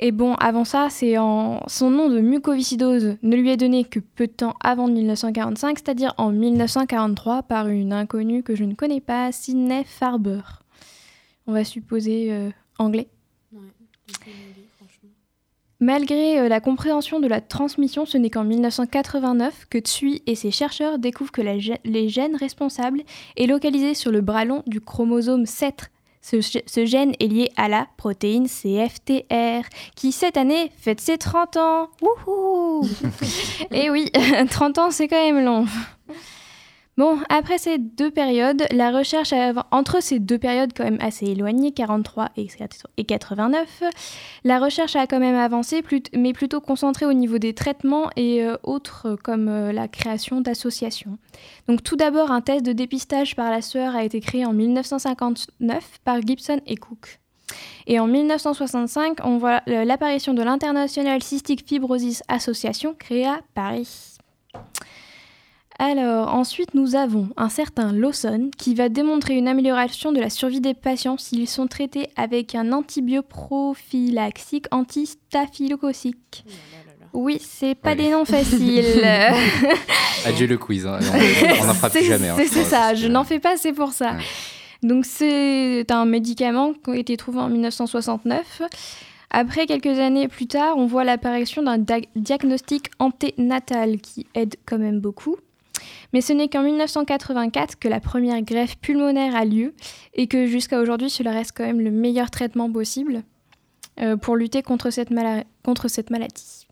Et 0.00 0.12
bon, 0.12 0.34
avant 0.34 0.64
ça, 0.64 0.88
c'est 0.90 1.18
en 1.18 1.60
son 1.66 1.90
nom 1.90 2.08
de 2.08 2.20
mucoviscidose 2.20 3.16
ne 3.20 3.36
lui 3.36 3.50
est 3.50 3.56
donné 3.56 3.82
que 3.84 3.98
peu 3.98 4.28
de 4.28 4.32
temps 4.32 4.54
avant 4.62 4.86
1945, 4.86 5.78
c'est-à-dire 5.78 6.14
en 6.18 6.30
1943 6.30 7.42
par 7.42 7.66
une 7.66 7.92
inconnue 7.92 8.44
que 8.44 8.54
je 8.54 8.62
ne 8.62 8.74
connais 8.74 9.00
pas, 9.00 9.32
Sidney 9.32 9.82
Farber. 9.84 10.42
On 11.48 11.52
va 11.52 11.64
supposer 11.64 12.32
euh, 12.32 12.50
anglais. 12.78 13.08
Malgré 15.80 16.40
euh, 16.40 16.48
la 16.48 16.60
compréhension 16.60 17.18
de 17.18 17.26
la 17.26 17.40
transmission, 17.40 18.06
ce 18.06 18.18
n'est 18.18 18.30
qu'en 18.30 18.44
1989 18.44 19.66
que 19.68 19.78
Tsui 19.78 20.22
et 20.26 20.36
ses 20.36 20.52
chercheurs 20.52 21.00
découvrent 21.00 21.32
que 21.32 21.42
les 21.84 22.08
gènes 22.08 22.36
responsables 22.36 23.02
est 23.36 23.46
localisé 23.46 23.94
sur 23.94 24.12
le 24.12 24.20
bras 24.20 24.44
long 24.44 24.62
du 24.66 24.80
chromosome 24.80 25.46
7 25.46 25.90
ce, 26.22 26.84
gène 26.84 27.12
est 27.20 27.26
lié 27.26 27.50
à 27.56 27.68
la 27.68 27.86
protéine 27.96 28.48
CFTR, 28.48 29.68
qui 29.94 30.12
cette 30.12 30.36
année 30.36 30.70
fête 30.78 31.00
ses 31.00 31.18
30 31.18 31.56
ans. 31.56 31.88
Wouhou 32.02 32.86
Et 33.70 33.82
eh 33.84 33.90
oui, 33.90 34.10
30 34.50 34.78
ans, 34.78 34.90
c'est 34.90 35.08
quand 35.08 35.22
même 35.22 35.44
long. 35.44 35.66
Bon, 36.98 37.16
après 37.28 37.58
ces 37.58 37.78
deux 37.78 38.10
périodes, 38.10 38.64
la 38.72 38.90
recherche 38.90 39.32
entre 39.70 40.02
ces 40.02 40.18
deux 40.18 40.36
périodes 40.36 40.72
quand 40.76 40.82
même 40.82 40.98
assez 41.00 41.26
éloignées, 41.26 41.70
43 41.70 42.30
et 42.96 43.04
89, 43.04 43.84
la 44.42 44.58
recherche 44.58 44.96
a 44.96 45.06
quand 45.06 45.20
même 45.20 45.36
avancé, 45.36 45.84
mais 46.12 46.32
plutôt 46.32 46.60
concentrée 46.60 47.06
au 47.06 47.12
niveau 47.12 47.38
des 47.38 47.54
traitements 47.54 48.10
et 48.16 48.42
euh, 48.42 48.56
autres 48.64 49.16
comme 49.22 49.46
euh, 49.46 49.70
la 49.70 49.86
création 49.86 50.40
d'associations. 50.40 51.18
Donc 51.68 51.84
tout 51.84 51.94
d'abord, 51.94 52.32
un 52.32 52.40
test 52.40 52.66
de 52.66 52.72
dépistage 52.72 53.36
par 53.36 53.52
la 53.52 53.62
sueur 53.62 53.94
a 53.94 54.02
été 54.02 54.18
créé 54.18 54.44
en 54.44 54.52
1959 54.52 56.00
par 56.04 56.20
Gibson 56.20 56.60
et 56.66 56.74
Cook. 56.74 57.20
Et 57.86 58.00
en 58.00 58.08
1965, 58.08 59.18
on 59.22 59.38
voit 59.38 59.62
l'apparition 59.66 60.34
de 60.34 60.42
l'International 60.42 61.22
Cystic 61.22 61.64
Fibrosis 61.64 62.24
Association 62.26 62.96
créée 62.98 63.28
à 63.28 63.38
Paris. 63.54 64.17
Alors, 65.80 66.34
ensuite, 66.34 66.74
nous 66.74 66.96
avons 66.96 67.28
un 67.36 67.48
certain 67.48 67.92
Lawson 67.92 68.50
qui 68.58 68.74
va 68.74 68.88
démontrer 68.88 69.36
une 69.36 69.46
amélioration 69.46 70.10
de 70.10 70.18
la 70.18 70.28
survie 70.28 70.60
des 70.60 70.74
patients 70.74 71.16
s'ils 71.16 71.46
sont 71.46 71.68
traités 71.68 72.08
avec 72.16 72.56
un 72.56 72.72
antibioprophylaxique 72.72 74.66
antistaphylococique. 74.72 76.44
Oui, 77.12 77.40
c'est 77.40 77.76
pas 77.76 77.94
des 77.94 78.10
noms 78.10 78.24
faciles. 78.26 79.04
Adieu 80.24 80.48
le 80.48 80.58
quiz, 80.58 80.84
hein. 80.84 80.98
on 81.60 81.66
n'en 81.66 81.74
fera 81.74 81.90
plus 81.90 82.04
jamais. 82.04 82.28
Hein, 82.28 82.36
c'est 82.38 82.64
ça, 82.64 82.96
je 82.96 83.06
n'en 83.06 83.22
fais 83.22 83.38
pas, 83.38 83.56
c'est 83.56 83.72
pour 83.72 83.92
ça. 83.92 84.16
Donc 84.82 85.06
c'est 85.06 85.88
un 85.90 86.04
médicament 86.06 86.72
qui 86.72 86.90
a 86.90 86.96
été 86.96 87.16
trouvé 87.16 87.38
en 87.38 87.48
1969. 87.48 88.62
Après 89.30 89.66
quelques 89.66 89.98
années 89.98 90.26
plus 90.26 90.48
tard, 90.48 90.76
on 90.76 90.86
voit 90.86 91.04
l'apparition 91.04 91.62
d'un 91.62 91.78
diagnostic 92.16 92.90
anténatal 92.98 93.98
qui 93.98 94.26
aide 94.34 94.56
quand 94.66 94.78
même 94.78 94.98
beaucoup. 95.00 95.36
Mais 96.12 96.20
ce 96.20 96.32
n'est 96.32 96.48
qu'en 96.48 96.62
1984 96.62 97.78
que 97.78 97.88
la 97.88 98.00
première 98.00 98.40
greffe 98.42 98.76
pulmonaire 98.78 99.34
a 99.36 99.44
lieu 99.44 99.74
et 100.14 100.26
que 100.26 100.46
jusqu'à 100.46 100.80
aujourd'hui, 100.80 101.10
cela 101.10 101.32
reste 101.32 101.52
quand 101.56 101.64
même 101.64 101.80
le 101.80 101.90
meilleur 101.90 102.30
traitement 102.30 102.70
possible 102.70 103.22
euh, 104.00 104.16
pour 104.16 104.36
lutter 104.36 104.62
contre 104.62 104.90
cette, 104.90 105.10
contre 105.62 105.88
cette 105.88 106.10
maladie. 106.10 106.66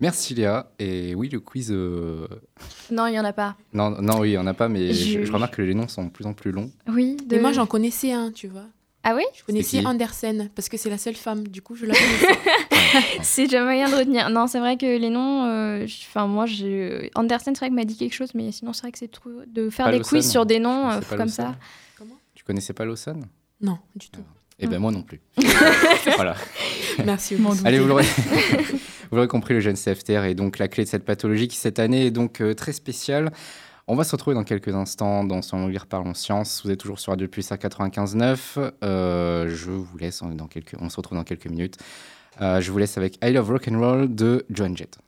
Merci 0.00 0.34
Léa. 0.34 0.72
Et 0.78 1.14
oui, 1.14 1.28
le 1.28 1.40
quiz. 1.40 1.70
Euh, 1.70 2.26
non, 2.90 3.06
il 3.06 3.12
n'y 3.12 3.20
en 3.20 3.24
a 3.24 3.34
pas. 3.34 3.56
Non, 3.74 3.90
non, 3.90 4.20
oui, 4.20 4.30
il 4.30 4.32
n'y 4.32 4.38
en 4.38 4.46
a 4.46 4.54
pas, 4.54 4.68
mais 4.68 4.92
je... 4.94 5.30
remarque 5.30 5.56
que 5.56 5.62
les 5.62 5.74
noms 5.74 5.88
sont 5.88 6.04
de 6.04 6.10
plus 6.10 6.26
en 6.26 6.32
plus 6.32 6.52
longs. 6.52 6.70
Oui. 6.88 7.18
Mais 7.30 7.38
moi, 7.38 7.52
j'en 7.52 7.66
connaissais 7.66 8.12
un, 8.12 8.32
tu 8.32 8.48
vois. 8.48 8.66
Ah 9.02 9.14
oui 9.16 9.22
Je 9.34 9.44
connaissais 9.44 9.84
Andersen 9.84 10.50
parce 10.54 10.68
que 10.68 10.76
c'est 10.76 10.90
la 10.90 10.98
seule 10.98 11.14
femme, 11.14 11.48
du 11.48 11.62
coup 11.62 11.74
je 11.74 11.86
la 11.86 11.94
connaissais. 11.94 12.38
c'est 13.22 13.44
déjà 13.44 13.64
moyen 13.64 13.88
de 13.88 13.94
retenir. 13.94 14.28
Non, 14.28 14.46
c'est 14.46 14.58
vrai 14.58 14.76
que 14.76 14.98
les 14.98 15.08
noms, 15.08 15.46
euh, 15.46 15.86
enfin 16.08 16.26
moi 16.26 16.44
j'ai 16.44 17.10
Andersen, 17.14 17.54
c'est 17.54 17.60
vrai 17.60 17.70
que 17.70 17.74
m'a 17.74 17.84
dit 17.84 17.96
quelque 17.96 18.14
chose, 18.14 18.30
mais 18.34 18.52
sinon 18.52 18.72
c'est 18.74 18.82
vrai 18.82 18.92
que 18.92 18.98
c'est 18.98 19.10
trop 19.10 19.30
de 19.46 19.70
faire 19.70 19.90
des 19.90 20.00
quiz 20.00 20.30
sur 20.30 20.44
des 20.44 20.58
noms 20.58 20.90
euh, 20.90 21.00
comme 21.16 21.28
ça. 21.28 21.56
Comment 21.96 22.18
Tu 22.34 22.44
connaissais 22.44 22.74
pas 22.74 22.84
Lawson 22.84 23.20
Non, 23.60 23.78
du 23.96 24.10
tout. 24.10 24.22
Eh 24.60 24.66
ben 24.66 24.78
moi 24.78 24.92
non 24.92 25.02
plus. 25.02 25.20
voilà. 26.16 26.36
Merci. 27.04 27.36
Allez, 27.64 27.78
vous 29.10 29.16
l'aurez 29.16 29.28
compris, 29.28 29.54
le 29.54 29.60
gène 29.60 29.76
CFTR 29.76 30.24
est 30.24 30.34
donc 30.34 30.58
la 30.58 30.68
clé 30.68 30.84
de 30.84 30.88
cette 30.88 31.06
pathologie 31.06 31.48
qui 31.48 31.56
cette 31.56 31.78
année 31.78 32.06
est 32.06 32.10
donc 32.10 32.42
euh, 32.42 32.54
très 32.54 32.72
spéciale. 32.72 33.32
On 33.92 33.96
va 33.96 34.04
se 34.04 34.12
retrouver 34.12 34.36
dans 34.36 34.44
quelques 34.44 34.72
instants 34.72 35.24
dans 35.24 35.42
son 35.42 35.66
lire 35.66 35.88
Parlons 35.88 36.14
Science. 36.14 36.62
Vous 36.62 36.70
êtes 36.70 36.78
toujours 36.78 37.00
sur 37.00 37.10
Radio 37.10 37.26
Plus 37.26 37.50
à 37.50 37.56
95.9. 37.56 38.70
Euh, 38.84 39.48
je 39.48 39.72
vous 39.72 39.98
laisse 39.98 40.22
dans 40.22 40.46
quelques... 40.46 40.76
On 40.80 40.88
se 40.88 40.96
retrouve 40.96 41.18
dans 41.18 41.24
quelques 41.24 41.48
minutes. 41.48 41.76
Euh, 42.40 42.60
je 42.60 42.70
vous 42.70 42.78
laisse 42.78 42.96
avec 42.98 43.18
I 43.20 43.32
Love 43.32 43.50
Rock 43.50 43.66
and 43.66 43.80
Roll 43.80 44.14
de 44.14 44.46
Joan 44.48 44.76
Jett. 44.76 45.00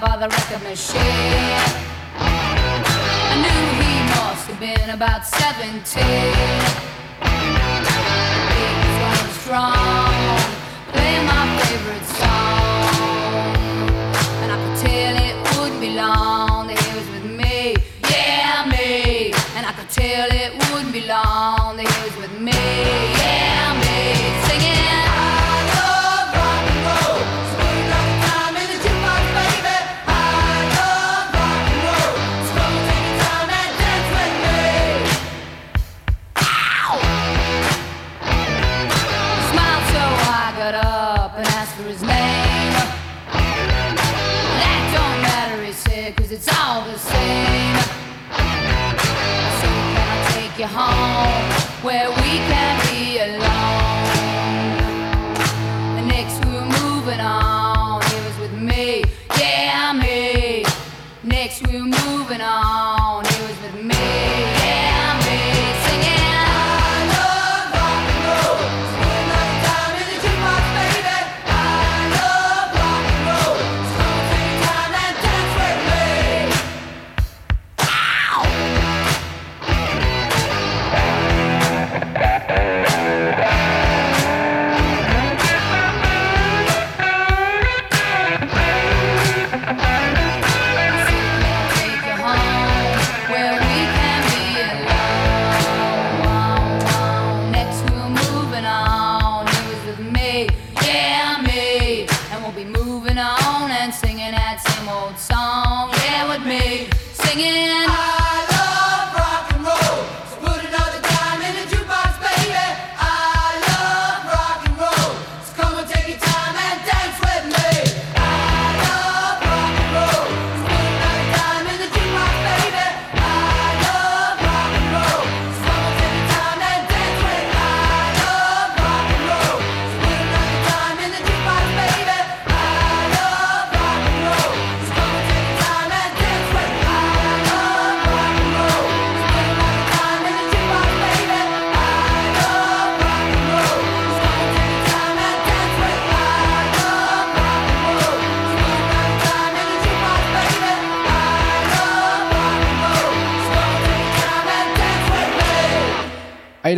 By 0.00 0.16
the 0.16 0.28
record 0.28 0.62
machine. 0.62 0.98
I 2.18 3.36
knew 3.42 3.62
he 3.78 3.94
must 4.10 4.48
have 4.48 4.58
been 4.58 4.90
about 4.90 5.24
17. 5.24 6.02
He 8.50 8.68
was 8.80 8.96
going 9.02 9.32
strong, 9.38 10.40
playing 10.90 11.26
my 11.26 11.44
favorite 11.62 12.06
song. 12.18 13.54
And 14.42 14.50
I 14.50 14.56
could 14.62 14.76
tell 14.84 15.14
it 15.28 15.36
wouldn't 15.58 15.80
be 15.80 15.90
long 15.94 16.66
that 16.66 16.78
he 16.82 16.90
was 16.98 17.08
with 17.14 17.26
me, 17.30 17.76
yeah, 18.10 18.64
me. 18.66 19.32
And 19.54 19.64
I 19.64 19.72
could 19.76 19.90
tell 19.90 20.28
it 20.32 20.52
wouldn't 20.72 20.92
be 20.92 21.06
long 21.06 21.76
that 21.76 21.86
he 21.86 21.98
was 22.08 22.16
with 22.16 22.34
me, 22.40 23.13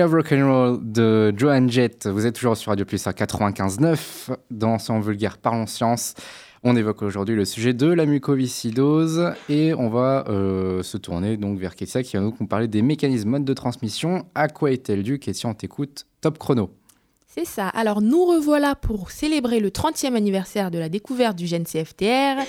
me. 0.08 0.12
I 0.12 0.12
Love 0.12 0.14
Rock 0.14 0.32
and 0.32 0.46
Roll 0.46 0.78
de 0.82 1.34
Joan 1.36 1.68
Jett. 1.68 2.06
Vous 2.06 2.26
êtes 2.26 2.34
toujours 2.34 2.56
sur 2.56 2.70
Radio 2.70 2.84
Plus 2.84 3.06
à 3.06 3.12
95.9 3.12 4.36
dans 4.50 4.78
son 4.78 5.00
vulgaire 5.00 5.38
Parlons 5.38 5.66
Science. 5.66 6.14
On 6.62 6.76
évoque 6.76 7.02
aujourd'hui 7.02 7.34
le 7.34 7.44
sujet 7.44 7.74
de 7.74 7.86
la 7.86 8.06
mucoviscidose 8.06 9.32
et 9.48 9.74
on 9.74 9.88
va 9.88 10.24
euh, 10.28 10.82
se 10.82 10.96
tourner 10.96 11.36
donc 11.36 11.58
vers 11.58 11.74
Kessia 11.74 12.02
qui 12.02 12.16
va 12.16 12.22
nous 12.22 12.46
parler 12.46 12.68
des 12.68 12.82
mécanismes 12.82 13.30
modes 13.30 13.44
de 13.44 13.54
transmission. 13.54 14.26
À 14.34 14.48
quoi 14.48 14.70
est-elle 14.70 15.02
due? 15.02 15.18
Kessia, 15.18 15.48
on 15.48 15.54
t'écoute. 15.54 16.06
Top 16.20 16.38
chrono. 16.38 16.70
C'est 17.36 17.44
ça. 17.44 17.68
Alors 17.68 18.00
nous 18.00 18.24
revoilà 18.24 18.74
pour 18.74 19.10
célébrer 19.10 19.60
le 19.60 19.68
30e 19.70 20.14
anniversaire 20.14 20.70
de 20.70 20.78
la 20.78 20.88
découverte 20.88 21.36
du 21.36 21.46
gène 21.46 21.64
CFTR. 21.64 22.40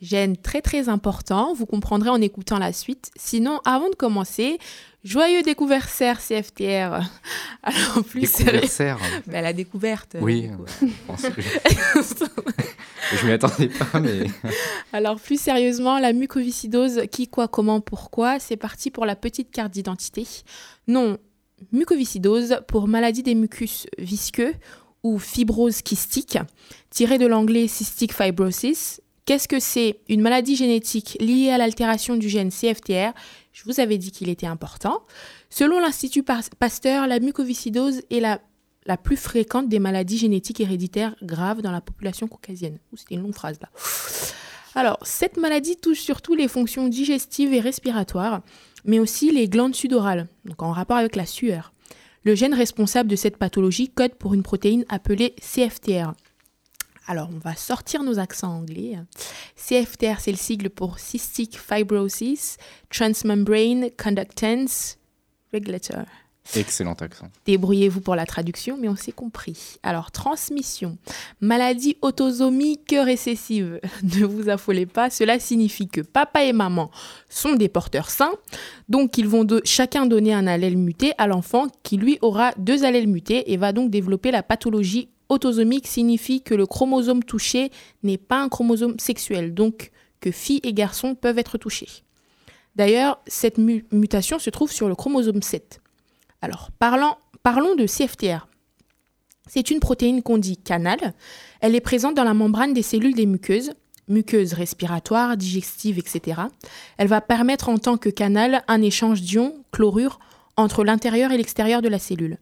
Gène 0.00 0.36
très 0.36 0.60
très 0.60 0.88
important, 0.88 1.52
vous 1.54 1.66
comprendrez 1.66 2.10
en 2.10 2.20
écoutant 2.20 2.58
la 2.58 2.72
suite. 2.72 3.10
Sinon, 3.16 3.60
avant 3.64 3.88
de 3.88 3.94
commencer, 3.94 4.58
joyeux 5.04 5.42
découversaire 5.42 6.20
CFTR. 6.20 7.00
Alors 7.62 8.04
plus 8.06 8.20
Découversaire. 8.20 8.98
Ben, 9.26 9.42
la 9.42 9.52
découverte. 9.52 10.16
Oui, 10.20 10.50
que- 11.08 11.42
je 13.16 13.26
m'y 13.26 13.32
attendais 13.32 13.68
pas, 13.68 13.98
mais 14.00 14.26
Alors 14.92 15.18
plus 15.18 15.40
sérieusement, 15.40 15.98
la 15.98 16.12
mucoviscidose, 16.12 17.02
qui, 17.10 17.26
quoi, 17.28 17.48
comment, 17.48 17.80
pourquoi, 17.80 18.38
c'est 18.38 18.56
parti 18.56 18.90
pour 18.90 19.06
la 19.06 19.16
petite 19.16 19.50
carte 19.50 19.72
d'identité. 19.72 20.26
Non, 20.88 21.16
mucoviscidose 21.72 22.60
pour 22.68 22.88
maladie 22.88 23.22
des 23.22 23.34
mucus 23.34 23.86
visqueux 23.98 24.54
ou 25.02 25.18
fibrose 25.18 25.82
kystique, 25.82 26.38
tiré 26.90 27.18
de 27.18 27.26
l'anglais 27.26 27.68
cystic 27.68 28.12
fibrosis. 28.12 29.00
Qu'est-ce 29.24 29.48
que 29.48 29.58
c'est 29.60 29.98
Une 30.08 30.20
maladie 30.20 30.54
génétique 30.56 31.16
liée 31.20 31.50
à 31.50 31.58
l'altération 31.58 32.16
du 32.16 32.28
gène 32.28 32.50
CFTR. 32.50 33.12
Je 33.52 33.64
vous 33.64 33.80
avais 33.80 33.98
dit 33.98 34.12
qu'il 34.12 34.28
était 34.28 34.46
important. 34.46 35.02
Selon 35.50 35.80
l'Institut 35.80 36.22
Pas- 36.22 36.40
Pasteur, 36.58 37.06
la 37.06 37.18
mucoviscidose 37.18 38.02
est 38.10 38.20
la, 38.20 38.40
la 38.84 38.96
plus 38.96 39.16
fréquente 39.16 39.68
des 39.68 39.78
maladies 39.80 40.18
génétiques 40.18 40.60
héréditaires 40.60 41.16
graves 41.22 41.60
dans 41.62 41.72
la 41.72 41.80
population 41.80 42.28
caucasienne. 42.28 42.78
C'était 42.94 43.14
une 43.16 43.22
longue 43.22 43.34
phrase 43.34 43.58
là. 43.60 43.68
Alors, 44.76 44.98
cette 45.02 45.38
maladie 45.38 45.76
touche 45.76 46.00
surtout 46.00 46.34
les 46.34 46.48
fonctions 46.48 46.86
digestives 46.86 47.54
et 47.54 47.60
respiratoires, 47.60 48.42
mais 48.86 48.98
aussi 48.98 49.30
les 49.30 49.48
glandes 49.48 49.74
sudorales, 49.74 50.28
donc 50.44 50.62
en 50.62 50.72
rapport 50.72 50.96
avec 50.96 51.16
la 51.16 51.26
sueur. 51.26 51.72
Le 52.24 52.34
gène 52.34 52.54
responsable 52.54 53.10
de 53.10 53.16
cette 53.16 53.36
pathologie 53.36 53.88
code 53.88 54.14
pour 54.14 54.34
une 54.34 54.42
protéine 54.42 54.84
appelée 54.88 55.34
CFTR. 55.40 56.12
Alors, 57.06 57.30
on 57.32 57.38
va 57.38 57.54
sortir 57.54 58.02
nos 58.02 58.18
accents 58.18 58.52
anglais. 58.52 58.96
CFTR, 59.54 60.18
c'est 60.18 60.32
le 60.32 60.36
sigle 60.36 60.70
pour 60.70 60.98
Cystic 60.98 61.56
Fibrosis 61.56 62.56
Transmembrane 62.90 63.90
Conductance 63.96 64.98
Regulator. 65.52 66.04
Excellent 66.54 66.92
accent. 66.94 67.28
Débrouillez-vous 67.44 68.00
pour 68.00 68.14
la 68.14 68.24
traduction, 68.26 68.76
mais 68.80 68.88
on 68.88 68.96
s'est 68.96 69.12
compris. 69.12 69.76
Alors, 69.82 70.10
transmission. 70.10 70.96
Maladie 71.40 71.96
autosomique 72.02 72.94
récessive. 72.96 73.80
Ne 74.02 74.24
vous 74.24 74.48
affolez 74.48 74.86
pas, 74.86 75.10
cela 75.10 75.38
signifie 75.38 75.88
que 75.88 76.00
papa 76.00 76.44
et 76.44 76.52
maman 76.52 76.90
sont 77.28 77.54
des 77.54 77.68
porteurs 77.68 78.10
sains, 78.10 78.32
donc 78.88 79.18
ils 79.18 79.26
vont 79.28 79.46
chacun 79.64 80.06
donner 80.06 80.32
un 80.32 80.46
allèle 80.46 80.76
muté 80.78 81.12
à 81.18 81.26
l'enfant 81.26 81.66
qui 81.82 81.96
lui 81.96 82.18
aura 82.22 82.52
deux 82.58 82.84
allèles 82.84 83.08
mutés 83.08 83.52
et 83.52 83.56
va 83.56 83.72
donc 83.72 83.90
développer 83.90 84.30
la 84.30 84.42
pathologie 84.42 85.08
autosomique 85.28 85.86
signifie 85.86 86.40
que 86.42 86.54
le 86.54 86.66
chromosome 86.66 87.24
touché 87.24 87.70
n'est 88.02 88.18
pas 88.18 88.40
un 88.40 88.48
chromosome 88.48 88.98
sexuel, 88.98 89.54
donc 89.54 89.90
que 90.20 90.30
filles 90.30 90.60
et 90.62 90.72
garçons 90.72 91.14
peuvent 91.14 91.38
être 91.38 91.58
touchés. 91.58 91.88
D'ailleurs, 92.76 93.20
cette 93.26 93.58
mu- 93.58 93.84
mutation 93.90 94.38
se 94.38 94.50
trouve 94.50 94.70
sur 94.70 94.88
le 94.88 94.94
chromosome 94.94 95.42
7. 95.42 95.80
Alors, 96.42 96.70
parlons 96.78 97.74
de 97.74 97.86
CFTR. 97.86 98.46
C'est 99.48 99.70
une 99.70 99.80
protéine 99.80 100.22
qu'on 100.22 100.38
dit 100.38 100.56
canal. 100.56 101.14
Elle 101.60 101.74
est 101.74 101.80
présente 101.80 102.16
dans 102.16 102.24
la 102.24 102.34
membrane 102.34 102.74
des 102.74 102.82
cellules 102.82 103.14
des 103.14 103.26
muqueuses, 103.26 103.72
muqueuses 104.08 104.52
respiratoires, 104.52 105.36
digestives, 105.36 105.98
etc. 105.98 106.42
Elle 106.98 107.08
va 107.08 107.20
permettre 107.20 107.68
en 107.68 107.78
tant 107.78 107.96
que 107.96 108.08
canal 108.08 108.62
un 108.68 108.82
échange 108.82 109.22
d'ions, 109.22 109.54
chlorure, 109.72 110.18
entre 110.56 110.84
l'intérieur 110.84 111.32
et 111.32 111.36
l'extérieur 111.36 111.82
de 111.82 111.88
la 111.88 111.98
cellule. 111.98 112.38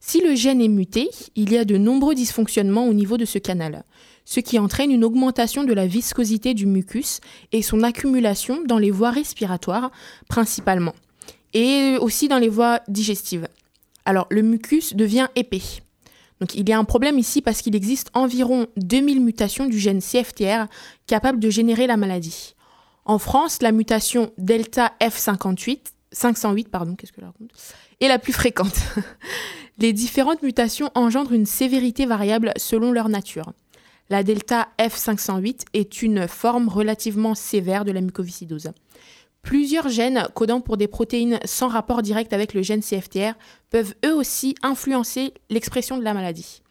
Si 0.00 0.20
le 0.20 0.34
gène 0.34 0.60
est 0.60 0.68
muté, 0.68 1.08
il 1.34 1.50
y 1.50 1.56
a 1.56 1.64
de 1.64 1.78
nombreux 1.78 2.14
dysfonctionnements 2.14 2.86
au 2.86 2.92
niveau 2.92 3.16
de 3.16 3.24
ce 3.24 3.38
canal. 3.38 3.84
ce 4.26 4.40
qui 4.40 4.58
entraîne 4.58 4.90
une 4.90 5.04
augmentation 5.04 5.64
de 5.64 5.74
la 5.74 5.86
viscosité 5.86 6.54
du 6.54 6.64
mucus 6.64 7.20
et 7.52 7.60
son 7.60 7.82
accumulation 7.82 8.62
dans 8.64 8.78
les 8.78 8.90
voies 8.90 9.10
respiratoires 9.10 9.90
principalement, 10.28 10.94
et 11.54 11.96
aussi 12.00 12.28
dans 12.28 12.38
les 12.38 12.48
voies 12.48 12.80
digestives. 12.88 13.48
Alors 14.04 14.26
le 14.30 14.42
mucus 14.42 14.94
devient 14.94 15.28
épais. 15.36 15.62
Donc 16.40 16.54
il 16.54 16.68
y 16.68 16.72
a 16.72 16.78
un 16.78 16.84
problème 16.84 17.18
ici 17.18 17.40
parce 17.40 17.62
qu'il 17.62 17.74
existe 17.74 18.10
environ 18.12 18.66
2000 18.76 19.20
mutations 19.20 19.66
du 19.66 19.78
gène 19.78 20.00
CFTR 20.00 20.66
capables 21.06 21.38
de 21.38 21.48
générer 21.48 21.86
la 21.86 21.96
maladie. 21.96 22.54
En 23.06 23.18
France, 23.18 23.62
la 23.62 23.72
mutation 23.72 24.32
delta 24.38 24.92
F58, 25.00 25.78
508 26.12 26.68
pardon, 26.68 26.96
qu'est-ce 26.96 27.12
que 27.12 27.20
je 27.20 27.26
raconte, 27.26 27.50
est 28.00 28.08
la 28.08 28.18
plus 28.18 28.32
fréquente. 28.32 28.76
Les 29.78 29.92
différentes 29.92 30.42
mutations 30.42 30.90
engendrent 30.94 31.32
une 31.32 31.46
sévérité 31.46 32.06
variable 32.06 32.52
selon 32.56 32.92
leur 32.92 33.08
nature. 33.08 33.52
La 34.10 34.22
delta 34.22 34.68
F508 34.78 35.62
est 35.72 36.02
une 36.02 36.28
forme 36.28 36.68
relativement 36.68 37.34
sévère 37.34 37.84
de 37.84 37.92
la 37.92 38.00
mucoviscidose. 38.00 38.70
Plusieurs 39.44 39.90
gènes 39.90 40.26
codant 40.34 40.62
pour 40.62 40.78
des 40.78 40.88
protéines 40.88 41.38
sans 41.44 41.68
rapport 41.68 42.00
direct 42.00 42.32
avec 42.32 42.54
le 42.54 42.62
gène 42.62 42.80
CFTR 42.80 43.34
peuvent 43.68 43.94
eux 44.04 44.14
aussi 44.14 44.54
influencer 44.62 45.34
l'expression 45.50 45.98
de 45.98 46.02
la 46.02 46.14
maladie. 46.14 46.62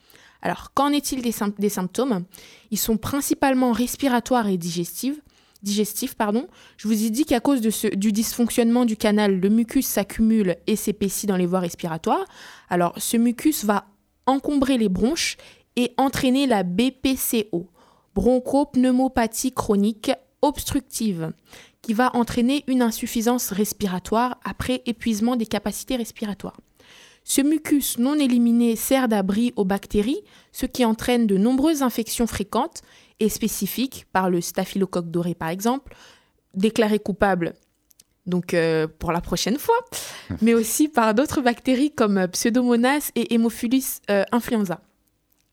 Alors, 0.41 0.73
qu'en 0.73 0.89
est-il 0.89 1.21
des, 1.21 1.69
symptômes? 1.69 2.25
Ils 2.71 2.79
sont 2.79 2.97
principalement 2.97 3.71
respiratoires 3.71 4.47
et 4.47 4.57
digestifs. 4.57 5.21
pardon. 6.17 6.47
Je 6.75 6.87
vous 6.87 7.05
ai 7.05 7.11
dit 7.11 7.25
qu'à 7.25 7.39
cause 7.39 7.61
du 7.61 8.11
dysfonctionnement 8.11 8.85
du 8.85 8.97
canal, 8.97 9.39
le 9.39 9.49
mucus 9.49 9.85
s'accumule 9.85 10.57
et 10.65 10.75
s'épaissit 10.75 11.27
dans 11.27 11.37
les 11.37 11.45
voies 11.45 11.59
respiratoires. 11.59 12.25
Alors, 12.69 12.93
ce 12.97 13.17
mucus 13.17 13.63
va 13.63 13.85
encombrer 14.25 14.79
les 14.79 14.89
bronches 14.89 15.37
et 15.75 15.93
entraîner 15.97 16.47
la 16.47 16.63
BPCO, 16.63 17.69
bronchopneumopathie 18.15 19.53
chronique 19.53 20.11
obstructive, 20.41 21.31
qui 21.83 21.93
va 21.93 22.15
entraîner 22.15 22.63
une 22.67 22.81
insuffisance 22.81 23.51
respiratoire 23.51 24.39
après 24.43 24.81
épuisement 24.87 25.35
des 25.35 25.45
capacités 25.45 25.95
respiratoires. 25.95 26.59
Ce 27.23 27.41
mucus 27.41 27.99
non 27.99 28.15
éliminé 28.15 28.75
sert 28.75 29.07
d'abri 29.07 29.53
aux 29.55 29.65
bactéries, 29.65 30.23
ce 30.51 30.65
qui 30.65 30.83
entraîne 30.83 31.27
de 31.27 31.37
nombreuses 31.37 31.83
infections 31.83 32.27
fréquentes 32.27 32.81
et 33.19 33.29
spécifiques, 33.29 34.07
par 34.11 34.29
le 34.29 34.41
staphylocoque 34.41 35.11
doré 35.11 35.35
par 35.35 35.49
exemple, 35.49 35.95
déclaré 36.55 36.97
coupable 36.97 37.53
donc 38.25 38.53
euh, 38.53 38.87
pour 38.99 39.11
la 39.11 39.21
prochaine 39.21 39.57
fois, 39.57 39.77
mais 40.41 40.53
aussi 40.53 40.87
par 40.87 41.13
d'autres 41.13 41.41
bactéries 41.41 41.91
comme 41.91 42.27
Pseudomonas 42.27 43.11
et 43.15 43.33
Haemophilus 43.33 43.99
euh, 44.09 44.23
influenza. 44.31 44.79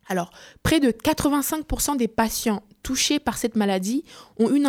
Alors, 0.08 0.30
près 0.62 0.80
de 0.80 0.90
85% 0.90 1.96
des 1.96 2.08
patients 2.08 2.62
touchés 2.82 3.18
par 3.18 3.38
cette 3.38 3.56
maladie 3.56 4.04
ont 4.38 4.50
une, 4.50 4.66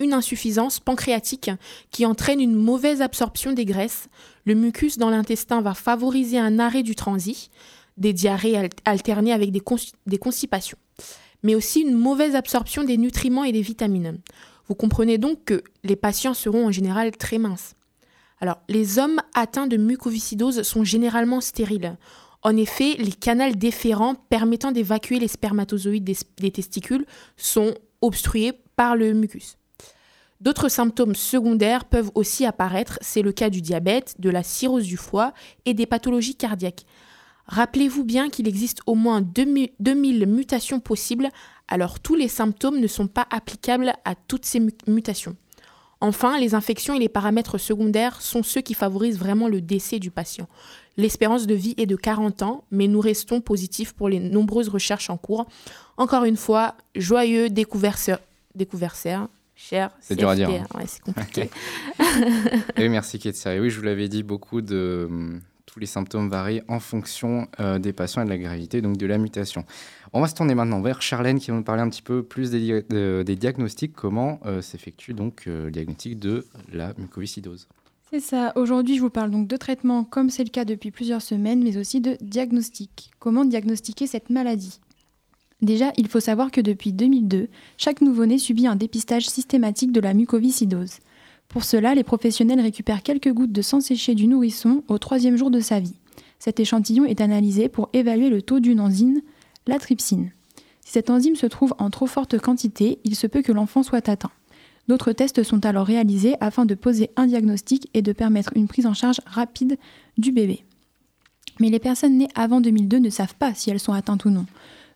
une 0.00 0.14
insuffisance 0.14 0.80
pancréatique 0.80 1.50
qui 1.90 2.06
entraîne 2.06 2.40
une 2.40 2.56
mauvaise 2.56 3.02
absorption 3.02 3.52
des 3.52 3.64
graisses. 3.64 4.08
Le 4.44 4.54
mucus 4.54 4.98
dans 4.98 5.10
l'intestin 5.10 5.60
va 5.60 5.74
favoriser 5.74 6.38
un 6.38 6.58
arrêt 6.58 6.82
du 6.82 6.94
transit, 6.94 7.50
des 7.96 8.12
diarrhées 8.12 8.70
alternées 8.86 9.32
avec 9.32 9.52
des, 9.52 10.18
constipations, 10.18 10.78
mais 11.42 11.54
aussi 11.54 11.82
une 11.82 11.94
mauvaise 11.94 12.34
absorption 12.34 12.82
des 12.82 12.96
nutriments 12.96 13.44
et 13.44 13.52
des 13.52 13.60
vitamines. 13.60 14.18
Vous 14.66 14.74
comprenez 14.74 15.18
donc 15.18 15.44
que 15.44 15.62
les 15.84 15.96
patients 15.96 16.34
seront 16.34 16.66
en 16.66 16.72
général 16.72 17.10
très 17.16 17.38
minces. 17.38 17.74
Alors, 18.40 18.62
les 18.68 18.98
hommes 18.98 19.20
atteints 19.34 19.66
de 19.66 19.76
mucoviscidose 19.76 20.62
sont 20.62 20.82
généralement 20.82 21.42
stériles. 21.42 21.98
En 22.42 22.56
effet, 22.56 22.94
les 22.98 23.12
canaux 23.12 23.52
déférents 23.52 24.14
permettant 24.14 24.72
d'évacuer 24.72 25.18
les 25.18 25.28
spermatozoïdes 25.28 26.04
des, 26.04 26.16
des, 26.38 26.50
testicules 26.50 27.04
sont 27.36 27.74
obstrués 28.00 28.52
par 28.76 28.96
le 28.96 29.12
mucus. 29.12 29.58
D'autres 30.40 30.68
symptômes 30.68 31.14
secondaires 31.14 31.84
peuvent 31.84 32.10
aussi 32.14 32.46
apparaître, 32.46 32.98
c'est 33.02 33.20
le 33.20 33.32
cas 33.32 33.50
du 33.50 33.60
diabète, 33.60 34.14
de 34.18 34.30
la 34.30 34.42
cirrhose 34.42 34.86
du 34.86 34.96
foie 34.96 35.34
et 35.66 35.74
des 35.74 35.84
pathologies 35.84 36.34
cardiaques. 36.34 36.86
Rappelez-vous 37.46 38.04
bien 38.04 38.30
qu'il 38.30 38.48
existe 38.48 38.80
au 38.86 38.94
moins 38.94 39.20
2000 39.20 40.26
mutations 40.26 40.80
possibles, 40.80 41.28
alors 41.68 42.00
tous 42.00 42.14
les 42.14 42.28
symptômes 42.28 42.80
ne 42.80 42.86
sont 42.86 43.06
pas 43.06 43.26
applicables 43.30 43.92
à 44.04 44.14
toutes 44.14 44.46
ces 44.46 44.62
mutations. 44.86 45.36
Enfin, 46.00 46.38
les 46.38 46.54
infections 46.54 46.94
et 46.94 46.98
les 46.98 47.10
paramètres 47.10 47.58
secondaires 47.58 48.22
sont 48.22 48.42
ceux 48.42 48.62
qui 48.62 48.72
favorisent 48.72 49.18
vraiment 49.18 49.48
le 49.48 49.60
décès 49.60 49.98
du 49.98 50.10
patient. 50.10 50.48
L'espérance 50.96 51.46
de 51.46 51.54
vie 51.54 51.74
est 51.76 51.84
de 51.84 51.96
40 51.96 52.42
ans, 52.42 52.64
mais 52.70 52.86
nous 52.86 53.00
restons 53.00 53.42
positifs 53.42 53.92
pour 53.92 54.08
les 54.08 54.20
nombreuses 54.20 54.70
recherches 54.70 55.10
en 55.10 55.18
cours. 55.18 55.46
Encore 55.98 56.24
une 56.24 56.38
fois, 56.38 56.76
joyeux 56.94 57.50
découverteur, 57.50 58.20
cher. 59.60 59.90
C'est 60.00 60.16
dur 60.16 60.28
à 60.28 60.34
dire. 60.34 60.50
Hein. 60.50 60.66
Ouais, 60.76 60.84
c'est 60.86 61.02
compliqué. 61.02 61.50
oui, 62.78 62.88
merci 62.88 63.18
Ketia. 63.18 63.60
Oui, 63.60 63.70
je 63.70 63.78
vous 63.78 63.84
l'avais 63.84 64.08
dit, 64.08 64.22
beaucoup 64.22 64.62
de 64.62 65.06
hum, 65.08 65.40
tous 65.66 65.78
les 65.78 65.86
symptômes 65.86 66.28
varient 66.28 66.62
en 66.68 66.80
fonction 66.80 67.46
euh, 67.60 67.78
des 67.78 67.92
patients 67.92 68.22
et 68.22 68.24
de 68.24 68.30
la 68.30 68.38
gravité, 68.38 68.80
donc 68.80 68.96
de 68.96 69.06
la 69.06 69.18
mutation. 69.18 69.64
On 70.12 70.20
va 70.20 70.26
se 70.26 70.34
tourner 70.34 70.54
maintenant 70.54 70.80
vers 70.80 71.02
Charlène 71.02 71.38
qui 71.38 71.50
va 71.50 71.56
nous 71.56 71.62
parler 71.62 71.82
un 71.82 71.88
petit 71.88 72.02
peu 72.02 72.22
plus 72.22 72.50
des, 72.50 72.82
des 73.24 73.36
diagnostics, 73.36 73.92
comment 73.92 74.40
euh, 74.46 74.60
s'effectue 74.60 75.12
donc 75.12 75.44
euh, 75.46 75.66
le 75.66 75.70
diagnostic 75.70 76.18
de 76.18 76.46
la 76.72 76.92
mucoviscidose. 76.98 77.68
C'est 78.10 78.20
ça. 78.20 78.52
Aujourd'hui, 78.56 78.96
je 78.96 79.02
vous 79.02 79.10
parle 79.10 79.30
donc 79.30 79.46
de 79.46 79.56
traitement 79.56 80.02
comme 80.02 80.30
c'est 80.30 80.42
le 80.42 80.50
cas 80.50 80.64
depuis 80.64 80.90
plusieurs 80.90 81.22
semaines, 81.22 81.62
mais 81.62 81.76
aussi 81.76 82.00
de 82.00 82.16
diagnostic. 82.20 83.12
Comment 83.20 83.44
diagnostiquer 83.44 84.08
cette 84.08 84.30
maladie? 84.30 84.80
Déjà, 85.62 85.92
il 85.96 86.08
faut 86.08 86.20
savoir 86.20 86.50
que 86.50 86.60
depuis 86.60 86.92
2002, 86.92 87.48
chaque 87.76 88.00
nouveau-né 88.00 88.38
subit 88.38 88.66
un 88.66 88.76
dépistage 88.76 89.28
systématique 89.28 89.92
de 89.92 90.00
la 90.00 90.14
mucoviscidose. 90.14 90.98
Pour 91.48 91.64
cela, 91.64 91.94
les 91.94 92.04
professionnels 92.04 92.60
récupèrent 92.60 93.02
quelques 93.02 93.32
gouttes 93.32 93.52
de 93.52 93.62
sang 93.62 93.80
séché 93.80 94.14
du 94.14 94.26
nourrisson 94.26 94.84
au 94.88 94.98
troisième 94.98 95.36
jour 95.36 95.50
de 95.50 95.60
sa 95.60 95.80
vie. 95.80 95.96
Cet 96.38 96.60
échantillon 96.60 97.04
est 97.04 97.20
analysé 97.20 97.68
pour 97.68 97.90
évaluer 97.92 98.30
le 98.30 98.40
taux 98.40 98.60
d'une 98.60 98.80
enzyme, 98.80 99.20
la 99.66 99.78
trypsine. 99.78 100.30
Si 100.80 100.92
cette 100.92 101.10
enzyme 101.10 101.36
se 101.36 101.46
trouve 101.46 101.74
en 101.78 101.90
trop 101.90 102.06
forte 102.06 102.38
quantité, 102.38 102.98
il 103.04 103.14
se 103.14 103.26
peut 103.26 103.42
que 103.42 103.52
l'enfant 103.52 103.82
soit 103.82 104.08
atteint. 104.08 104.30
D'autres 104.88 105.12
tests 105.12 105.42
sont 105.42 105.66
alors 105.66 105.86
réalisés 105.86 106.34
afin 106.40 106.64
de 106.64 106.74
poser 106.74 107.10
un 107.16 107.26
diagnostic 107.26 107.88
et 107.94 108.02
de 108.02 108.12
permettre 108.12 108.52
une 108.56 108.66
prise 108.66 108.86
en 108.86 108.94
charge 108.94 109.20
rapide 109.26 109.78
du 110.16 110.32
bébé. 110.32 110.64
Mais 111.60 111.68
les 111.68 111.78
personnes 111.78 112.16
nées 112.16 112.28
avant 112.34 112.60
2002 112.60 112.98
ne 112.98 113.10
savent 113.10 113.34
pas 113.34 113.54
si 113.54 113.70
elles 113.70 113.78
sont 113.78 113.92
atteintes 113.92 114.24
ou 114.24 114.30
non. 114.30 114.46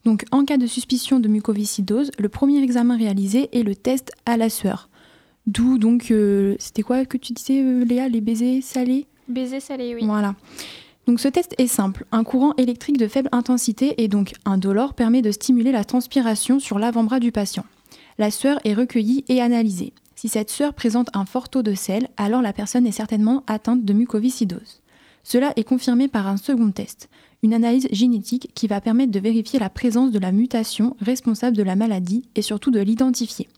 Donc, 0.04 0.24
en 0.32 0.44
cas 0.44 0.58
de 0.58 0.66
suspicion 0.66 1.18
de 1.18 1.28
mucoviscidose, 1.28 2.10
le 2.18 2.28
premier 2.28 2.62
examen 2.62 2.96
réalisé 2.96 3.48
est 3.52 3.62
le 3.62 3.74
test 3.74 4.12
à 4.26 4.36
la 4.36 4.50
sueur. 4.50 4.88
D'où 5.46 5.78
donc, 5.78 6.10
euh, 6.10 6.56
c'était 6.58 6.82
quoi 6.82 7.04
que 7.04 7.16
tu 7.16 7.32
disais, 7.32 7.62
euh, 7.62 7.84
Léa, 7.84 8.08
les 8.08 8.20
baisers 8.20 8.62
salés? 8.62 9.06
Baisers 9.28 9.60
salés, 9.60 9.94
oui. 9.94 10.04
Voilà. 10.04 10.34
Donc 11.06 11.20
ce 11.20 11.28
test 11.28 11.54
est 11.58 11.66
simple. 11.66 12.06
Un 12.12 12.24
courant 12.24 12.54
électrique 12.56 12.96
de 12.96 13.08
faible 13.08 13.28
intensité 13.32 14.02
et 14.02 14.08
donc 14.08 14.32
indolore 14.46 14.94
permet 14.94 15.20
de 15.20 15.30
stimuler 15.30 15.70
la 15.70 15.84
transpiration 15.84 16.58
sur 16.60 16.78
l'avant-bras 16.78 17.20
du 17.20 17.30
patient. 17.30 17.66
La 18.16 18.30
sueur 18.30 18.58
est 18.64 18.74
recueillie 18.74 19.24
et 19.28 19.42
analysée. 19.42 19.92
Si 20.14 20.28
cette 20.28 20.50
sueur 20.50 20.72
présente 20.72 21.10
un 21.12 21.26
fort 21.26 21.50
taux 21.50 21.62
de 21.62 21.74
sel, 21.74 22.08
alors 22.16 22.40
la 22.40 22.54
personne 22.54 22.86
est 22.86 22.92
certainement 22.92 23.42
atteinte 23.46 23.84
de 23.84 23.92
mucoviscidose. 23.92 24.80
Cela 25.24 25.52
est 25.56 25.64
confirmé 25.64 26.08
par 26.08 26.26
un 26.26 26.36
second 26.36 26.70
test, 26.70 27.08
une 27.44 27.52
analyse 27.52 27.88
génétique 27.92 28.48
qui 28.54 28.66
va 28.66 28.80
permettre 28.80 29.12
de 29.12 29.20
vérifier 29.20 29.58
la 29.58 29.68
présence 29.68 30.10
de 30.10 30.18
la 30.18 30.32
mutation 30.32 30.96
responsable 31.02 31.54
de 31.54 31.62
la 31.62 31.76
maladie 31.76 32.24
et 32.36 32.40
surtout 32.40 32.70
de 32.70 32.80
l'identifier. 32.80 33.48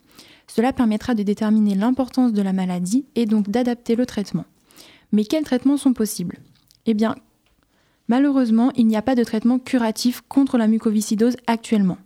Cela 0.45 0.73
permettra 0.73 1.15
de 1.15 1.23
déterminer 1.23 1.73
l'importance 1.73 2.33
de 2.33 2.41
la 2.41 2.51
maladie 2.51 3.05
et 3.15 3.25
donc 3.25 3.49
d'adapter 3.49 3.95
le 3.95 4.05
traitement. 4.05 4.43
Mais 5.13 5.23
quels 5.23 5.45
traitements 5.45 5.77
sont 5.77 5.93
possibles? 5.93 6.39
Eh 6.85 6.93
bien, 6.93 7.15
malheureusement, 8.09 8.73
il 8.75 8.87
n'y 8.87 8.97
a 8.97 9.01
pas 9.01 9.15
de 9.15 9.23
traitement 9.23 9.57
curatif 9.57 10.21
contre 10.27 10.57
la 10.57 10.67
mucoviscidose 10.67 11.37
actuellement. 11.47 11.97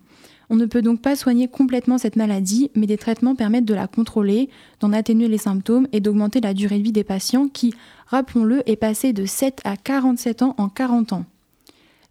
On 0.51 0.57
ne 0.57 0.67
peut 0.67 0.83
donc 0.83 1.01
pas 1.01 1.15
soigner 1.15 1.47
complètement 1.47 1.97
cette 1.97 2.15
maladie, 2.15 2.69
mais 2.75 2.85
des 2.85 2.97
traitements 2.97 3.35
permettent 3.35 3.65
de 3.65 3.73
la 3.73 3.87
contrôler, 3.87 4.49
d'en 4.81 4.93
atténuer 4.93 5.27
les 5.27 5.39
symptômes 5.39 5.87
et 5.93 5.99
d'augmenter 5.99 6.41
la 6.41 6.53
durée 6.53 6.77
de 6.77 6.83
vie 6.83 6.91
des 6.91 7.03
patients 7.03 7.47
qui, 7.47 7.73
rappelons-le, 8.05 8.61
est 8.69 8.75
passée 8.75 9.13
de 9.13 9.25
7 9.25 9.61
à 9.63 9.77
47 9.77 10.43
ans 10.43 10.53
en 10.59 10.69
40 10.69 11.13
ans. 11.13 11.25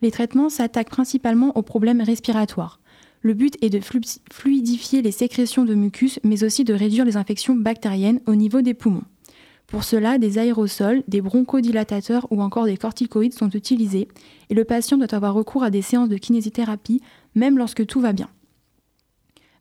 Les 0.02 0.10
traitements 0.10 0.48
s'attaquent 0.48 0.90
principalement 0.90 1.56
aux 1.56 1.62
problèmes 1.62 2.00
respiratoires. 2.00 2.80
Le 3.22 3.34
but 3.34 3.56
est 3.62 3.68
de 3.68 3.80
fluidifier 4.32 5.02
les 5.02 5.12
sécrétions 5.12 5.64
de 5.64 5.74
mucus, 5.74 6.18
mais 6.24 6.42
aussi 6.42 6.64
de 6.64 6.72
réduire 6.72 7.04
les 7.04 7.18
infections 7.18 7.54
bactériennes 7.54 8.20
au 8.26 8.34
niveau 8.34 8.62
des 8.62 8.72
poumons. 8.72 9.04
Pour 9.66 9.84
cela, 9.84 10.18
des 10.18 10.38
aérosols, 10.38 11.04
des 11.06 11.20
bronchodilatateurs 11.20 12.26
ou 12.30 12.42
encore 12.42 12.64
des 12.64 12.76
corticoïdes 12.76 13.34
sont 13.34 13.50
utilisés 13.50 14.08
et 14.48 14.54
le 14.54 14.64
patient 14.64 14.96
doit 14.96 15.14
avoir 15.14 15.32
recours 15.32 15.62
à 15.62 15.70
des 15.70 15.82
séances 15.82 16.08
de 16.08 16.16
kinésithérapie 16.16 17.00
même 17.36 17.56
lorsque 17.56 17.86
tout 17.86 18.00
va 18.00 18.12
bien. 18.12 18.28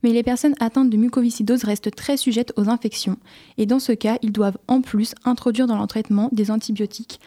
Mais 0.01 0.11
les 0.11 0.23
personnes 0.23 0.55
atteintes 0.59 0.89
de 0.89 0.97
mucoviscidose 0.97 1.63
restent 1.63 1.93
très 1.93 2.17
sujettes 2.17 2.53
aux 2.55 2.69
infections 2.69 3.17
et 3.57 3.67
dans 3.67 3.79
ce 3.79 3.91
cas, 3.91 4.17
ils 4.23 4.31
doivent 4.31 4.57
en 4.67 4.81
plus 4.81 5.13
introduire 5.25 5.67
dans 5.67 5.77
leur 5.77 5.87
traitement 5.87 6.29
des 6.31 6.49
antibiotiques 6.49 7.19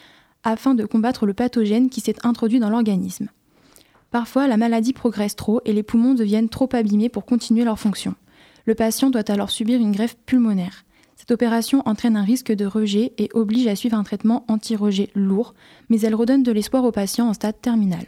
afin 0.45 0.75
de 0.75 0.85
combattre 0.85 1.27
le 1.27 1.35
pathogène 1.35 1.91
qui 1.91 2.01
s'est 2.01 2.17
introduit 2.25 2.61
dans 2.61 2.71
l'organisme. 2.71 3.29
Parfois, 4.11 4.47
la 4.47 4.57
maladie 4.57 4.93
progresse 4.93 5.37
trop 5.37 5.61
et 5.65 5.73
les 5.73 5.83
poumons 5.83 6.15
deviennent 6.15 6.49
trop 6.49 6.69
abîmés 6.73 7.09
pour 7.09 7.25
continuer 7.25 7.65
leur 7.65 7.79
fonction. 7.79 8.15
Le 8.67 8.75
patient 8.75 9.11
doit 9.11 9.31
alors 9.31 9.51
subir 9.51 9.81
une 9.81 9.93
greffe 9.93 10.17
pulmonaire. 10.27 10.85
Cette 11.17 11.31
opération 11.31 11.83
entraîne 11.87 12.17
un 12.17 12.25
risque 12.25 12.53
de 12.53 12.67
rejet 12.67 13.13
et 13.17 13.29
oblige 13.33 13.67
à 13.69 13.77
suivre 13.77 13.97
un 13.97 14.03
traitement 14.03 14.45
anti-rejet 14.49 15.09
lourd, 15.15 15.55
mais 15.89 16.01
elle 16.01 16.15
redonne 16.15 16.43
de 16.43 16.53
l'espoir 16.53 16.85
aux 16.85 16.93
patients 16.93 17.29
en 17.29 17.33
stade 17.33 17.61
terminal. 17.61 18.05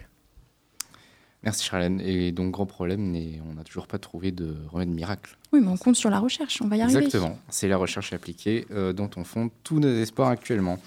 Merci 1.45 1.65
Charlène. 1.65 2.01
Et 2.01 2.33
donc, 2.33 2.51
grand 2.53 2.67
problème, 2.67 3.15
on 3.49 3.55
n'a 3.55 3.65
toujours 3.65 3.87
pas 3.87 3.99
trouvé 3.99 4.33
de 4.33 4.57
remède 4.69 4.89
miracle. 4.89 5.37
Oui, 5.53 5.61
mais 5.63 5.69
on 5.69 5.77
compte 5.77 5.97
sur 5.97 6.11
la 6.11 6.19
recherche, 6.19 6.61
on 6.63 6.69
va 6.69 6.77
y 6.77 6.83
arriver. 6.83 7.05
Exactement. 7.05 7.39
C'est 7.51 7.69
la 7.69 7.77
recherche 7.77 8.13
appliquée 8.13 8.67
euh, 8.71 8.93
dont 8.93 9.11
on 9.17 9.25
fonde 9.25 9.51
tous 9.63 9.79
nos 9.79 9.95
espoirs 9.95 10.29
actuellement. 10.29 10.79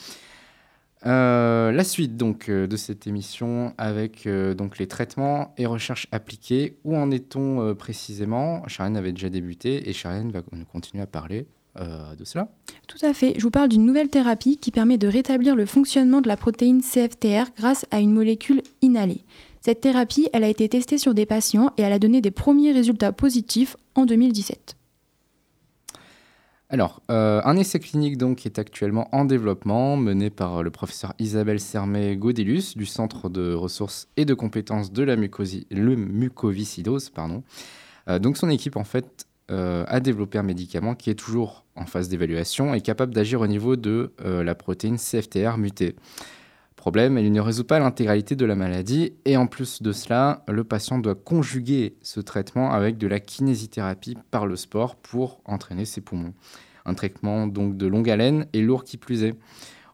Euh, 1.06 1.72
la 1.72 1.84
suite 1.84 2.18
donc 2.18 2.50
euh, 2.50 2.66
de 2.66 2.76
cette 2.76 3.06
émission 3.06 3.74
avec 3.78 4.26
euh, 4.26 4.56
donc 4.56 4.80
les 4.80 4.88
traitements 4.88 5.54
et 5.58 5.66
recherches 5.66 6.08
appliquées. 6.12 6.78
Où 6.84 6.96
en 6.96 7.12
est-on 7.12 7.76
précisément? 7.76 8.68
Charlène 8.68 8.98
avait 8.98 9.12
déjà 9.12 9.30
débuté 9.30 9.90
et 9.90 9.94
Charlène 9.94 10.32
va 10.32 10.42
nous 10.52 10.66
continuer 10.66 11.04
à 11.04 11.08
parler 11.08 11.48
de 12.18 12.26
cela. 12.26 12.50
Tout 12.88 12.98
à 13.06 13.14
fait. 13.14 13.36
Je 13.38 13.44
vous 13.44 13.52
parle 13.52 13.70
d'une 13.70 13.86
nouvelle 13.86 14.10
thérapie 14.10 14.58
qui 14.58 14.72
permet 14.72 14.98
de 14.98 15.08
rétablir 15.08 15.56
le 15.56 15.68
fonctionnement 15.68 16.22
de 16.22 16.28
la 16.28 16.36
protéine 16.36 16.82
CFTR 16.82 17.52
grâce 17.56 17.86
à 17.92 18.00
une 18.00 18.14
molécule 18.14 18.64
inhalée. 18.82 19.22
Cette 19.62 19.82
thérapie, 19.82 20.28
elle 20.34 20.44
a 20.44 20.50
été 20.50 20.68
testée 20.70 20.98
sur 20.98 21.14
des 21.14 21.28
patients 21.28 21.72
et 21.78 21.84
elle 21.84 21.94
a 21.94 22.00
donné 22.00 22.20
des 22.20 22.32
premiers 22.32 22.72
résultats 22.72 23.12
positifs 23.12 23.76
en 23.94 24.08
2017. 24.08 24.77
Alors, 26.70 27.02
euh, 27.10 27.42
un 27.46 27.56
essai 27.56 27.80
clinique 27.80 28.18
donc 28.18 28.46
est 28.46 28.60
actuellement 28.60 29.08
en 29.14 29.24
développement, 29.24 29.96
mené 29.96 30.30
par 30.30 30.64
le 30.64 30.70
professeur 30.70 31.14
Isabelle 31.18 31.62
Sermet-Godilus 31.62 32.76
du 32.76 32.86
Centre 32.86 33.30
de 33.30 33.54
ressources 33.54 34.10
et 34.18 34.26
de 34.26 34.34
compétences 34.34 34.92
de 34.92 35.04
la 35.04 35.16
le 35.16 35.96
mucoviscidose. 35.96 37.12
Euh, 38.10 38.20
donc, 38.20 38.36
son 38.36 38.50
équipe 38.50 38.76
en 38.76 38.84
fait 38.84 39.28
euh, 39.50 39.86
a 39.88 40.02
développé 40.02 40.38
un 40.38 40.44
médicament 40.44 40.94
qui 40.94 41.10
est 41.10 41.16
toujours 41.16 41.64
en 41.78 41.86
phase 41.86 42.10
d'évaluation 42.10 42.74
et 42.74 42.82
capable 42.82 43.14
d'agir 43.14 43.40
au 43.40 43.48
niveau 43.48 43.78
de 43.78 44.12
euh, 44.20 44.44
la 44.44 44.56
protéine 44.56 44.98
CFTR 44.98 45.58
mutée. 45.58 45.96
Elle 46.96 47.32
ne 47.32 47.42
résout 47.42 47.66
pas 47.66 47.80
l'intégralité 47.80 48.36
de 48.36 48.46
la 48.46 48.56
maladie 48.56 49.14
et 49.26 49.36
en 49.36 49.48
plus 49.48 49.82
de 49.82 49.92
cela, 49.92 50.44
le 50.48 50.64
patient 50.64 51.00
doit 51.00 51.16
conjuguer 51.16 51.98
ce 52.02 52.22
traitement 52.22 52.72
avec 52.72 52.98
de 52.98 53.08
la 53.08 53.20
kinésithérapie 53.20 54.18
par 54.32 54.46
le 54.46 54.56
sport 54.56 54.96
pour 54.96 55.42
entraîner 55.46 55.86
ses 55.86 56.02
poumons. 56.02 56.34
Un 56.86 56.94
traitement 56.94 57.48
donc 57.48 57.76
de 57.76 57.88
longue 57.88 58.10
haleine 58.10 58.48
et 58.54 58.62
lourd 58.62 58.86
qui 58.86 58.96
plus 58.98 59.24
est. 59.24 59.36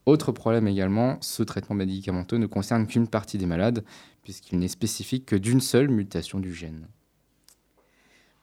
Autre 0.06 0.32
problème 0.32 0.67
également, 0.67 1.17
ce 1.21 1.41
traitement 1.41 1.75
médicamenteux 1.75 2.38
ne 2.38 2.45
concerne 2.45 2.86
qu'une 2.86 3.08
partie 3.08 3.38
des 3.39 3.47
malades 3.47 3.84
puisqu'il 4.21 4.60
n'est 4.60 4.67
spécifique 4.67 5.25
que 5.25 5.36
d'une 5.36 5.62
seule 5.62 5.89
mutation 5.89 6.39
du 6.39 6.53
gène. 6.53 6.88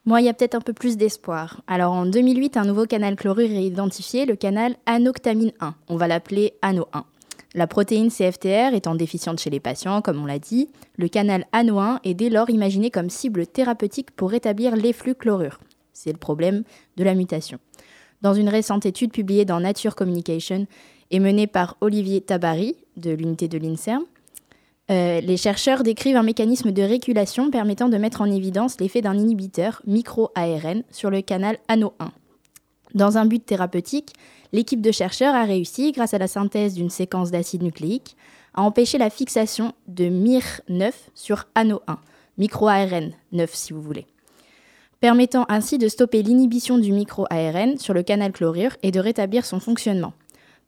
Moi, 0.07 0.23
il 0.23 0.25
y 0.25 0.29
a 0.29 0.35
peut-être 0.35 0.57
un 0.57 0.61
peu 0.61 0.73
plus 0.73 0.97
d'espoir. 0.97 1.63
Alors, 1.67 1.93
en 1.93 2.07
2008, 2.07 2.57
un 2.57 2.65
nouveau 2.65 2.87
canal 2.87 3.17
chlorure 3.17 3.51
est 3.51 3.65
identifié, 3.65 4.27
le 4.27 4.35
canal 4.35 4.77
anoctamine 4.87 5.53
1. 5.61 5.75
On 5.89 5.97
va 5.97 6.09
l'appeler 6.09 6.55
ANO1. 6.63 7.05
La 7.55 7.67
protéine 7.67 8.11
CFTR 8.11 8.75
étant 8.75 8.95
déficiente 8.95 9.41
chez 9.41 9.51
les 9.51 9.59
patients, 9.59 10.03
comme 10.03 10.23
on 10.23 10.27
l'a 10.27 10.39
dit, 10.39 10.69
le 10.97 11.09
canal 11.09 11.47
ANO1 11.53 11.99
est 12.05 12.15
dès 12.15 12.31
lors 12.31 12.49
imaginé 12.49 12.91
comme 12.91 13.11
cible 13.11 13.47
thérapeutique 13.47 14.13
pour 14.13 14.31
rétablir 14.31 14.77
l'efflux 14.77 15.17
chlorure. 15.17 15.59
C'est 15.93 16.13
le 16.13 16.19
problème 16.19 16.63
de 16.97 17.03
la 17.03 17.15
mutation. 17.15 17.59
Dans 18.23 18.35
une 18.35 18.49
récente 18.49 18.87
étude 18.87 19.11
publiée 19.11 19.45
dans 19.45 19.61
Nature 19.61 19.97
Communication 19.97 20.67
et 21.11 21.19
menée 21.19 21.49
par 21.49 21.77
Olivier 21.81 22.21
Tabary 22.21 22.77
de 22.97 23.11
l'unité 23.11 23.49
de 23.49 23.59
l'INSERM, 23.59 24.05
euh, 24.91 25.21
les 25.21 25.37
chercheurs 25.37 25.83
décrivent 25.83 26.17
un 26.17 26.23
mécanisme 26.23 26.71
de 26.71 26.83
régulation 26.83 27.51
permettant 27.51 27.89
de 27.89 27.97
mettre 27.97 28.21
en 28.21 28.31
évidence 28.31 28.79
l'effet 28.81 29.03
d'un 29.03 29.17
inhibiteur 29.17 29.83
micro-ARN 29.87 30.83
sur 30.91 31.11
le 31.11 31.21
canal 31.23 31.59
ANO1. 31.69 32.11
Dans 32.95 33.19
un 33.19 33.27
but 33.27 33.45
thérapeutique, 33.45 34.15
l'équipe 34.53 34.81
de 34.81 34.91
chercheurs 34.91 35.35
a 35.35 35.45
réussi, 35.45 35.93
grâce 35.93 36.15
à 36.15 36.19
la 36.19 36.29
synthèse 36.29 36.75
d'une 36.75 36.91
séquence 36.91 37.31
d'acide 37.31 37.63
nucléique, 37.63 38.17
à 38.55 38.63
empêcher 38.63 38.99
la 38.99 39.11
fixation 39.11 39.75
de 39.87 40.05
MIR9 40.05 40.93
sur 41.15 41.47
ANO1, 41.55 41.97
micro-ARN 42.39 43.13
9 43.33 43.55
si 43.55 43.73
vous 43.73 43.83
voulez, 43.83 44.07
permettant 45.01 45.47
ainsi 45.49 45.79
de 45.79 45.89
stopper 45.89 46.23
l'inhibition 46.23 46.79
du 46.79 46.93
micro-ARN 46.93 47.79
sur 47.79 47.95
le 47.95 48.03
canal 48.03 48.33
chlorure 48.33 48.77
et 48.83 48.91
de 48.91 49.01
rétablir 49.01 49.47
son 49.47 49.61
fonctionnement. 49.61 50.13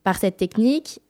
Par 0.04 0.16
cette 0.16 0.36
technique, 0.36 1.00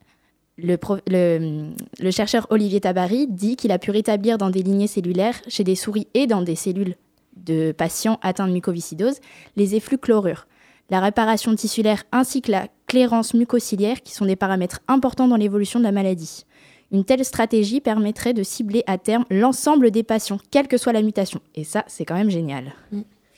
le, 0.58 2.10
chercheur 2.10 2.46
Olivier 2.50 2.80
Tabary 2.80 3.26
dit 3.26 3.56
qu'il 3.56 3.72
a 3.72 3.78
pu 3.78 3.90
rétablir 3.90 4.38
dans 4.38 4.50
des 4.50 4.62
lignées 4.62 4.86
cellulaires, 4.86 5.40
chez 5.48 5.64
des 5.64 5.74
souris 5.74 6.08
et 6.14 6.26
dans 6.26 6.42
des 6.42 6.56
cellules 6.56 6.96
de 7.36 7.72
patients 7.72 8.18
atteints 8.22 8.46
de 8.46 8.52
mucoviscidose, 8.52 9.20
les 9.56 9.74
efflux 9.74 9.98
chlorure, 9.98 10.46
la 10.90 11.00
réparation 11.00 11.54
tissulaire 11.54 12.04
ainsi 12.12 12.42
que 12.42 12.50
la 12.50 12.68
clairance 12.86 13.34
mucociliaire 13.34 14.02
qui 14.02 14.12
sont 14.12 14.26
des 14.26 14.36
paramètres 14.36 14.80
importants 14.88 15.28
dans 15.28 15.36
l'évolution 15.36 15.78
de 15.78 15.84
la 15.84 15.92
maladie. 15.92 16.44
Une 16.90 17.04
telle 17.04 17.24
stratégie 17.24 17.80
permettrait 17.80 18.34
de 18.34 18.42
cibler 18.42 18.84
à 18.86 18.98
terme 18.98 19.24
l'ensemble 19.30 19.90
des 19.90 20.02
patients, 20.02 20.38
quelle 20.50 20.68
que 20.68 20.76
soit 20.76 20.92
la 20.92 21.00
mutation. 21.00 21.40
Et 21.54 21.64
ça, 21.64 21.84
c'est 21.86 22.04
quand 22.04 22.14
même 22.14 22.30
génial. 22.30 22.74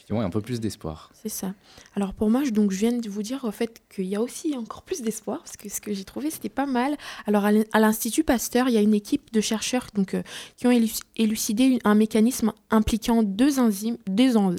Effectivement, 0.04 0.20
a 0.20 0.24
un 0.26 0.30
peu 0.30 0.42
plus 0.42 0.60
d'espoir. 0.60 1.10
C'est 1.14 1.30
ça. 1.30 1.54
Alors 1.96 2.12
pour 2.12 2.28
moi, 2.28 2.44
je, 2.44 2.50
donc, 2.50 2.70
je 2.72 2.76
viens 2.78 2.92
de 2.92 3.08
vous 3.08 3.22
dire 3.22 3.42
au 3.44 3.50
fait 3.50 3.80
qu'il 3.88 4.04
y 4.04 4.16
a 4.16 4.20
aussi 4.20 4.54
encore 4.54 4.82
plus 4.82 5.00
d'espoir, 5.00 5.38
parce 5.38 5.56
que 5.56 5.70
ce 5.70 5.80
que 5.80 5.94
j'ai 5.94 6.04
trouvé, 6.04 6.30
c'était 6.30 6.50
pas 6.50 6.66
mal. 6.66 6.94
Alors 7.26 7.46
à 7.46 7.52
l'in- 7.52 7.64
à 7.72 7.80
l'Institut 7.80 8.22
Pasteur, 8.22 8.68
il 8.68 8.74
y 8.74 8.76
a 8.76 8.82
une 8.82 8.92
équipe 8.92 9.32
de 9.32 9.40
chercheurs 9.40 9.86
donc, 9.94 10.12
euh, 10.12 10.22
qui 10.58 10.66
ont 10.66 10.72
élucidé 11.16 11.78
un 11.84 11.94
mécanisme 11.94 12.52
impliquant 12.70 13.22
deux 13.22 13.58
enzymes, 13.58 13.96
deux, 14.06 14.36
en- 14.36 14.54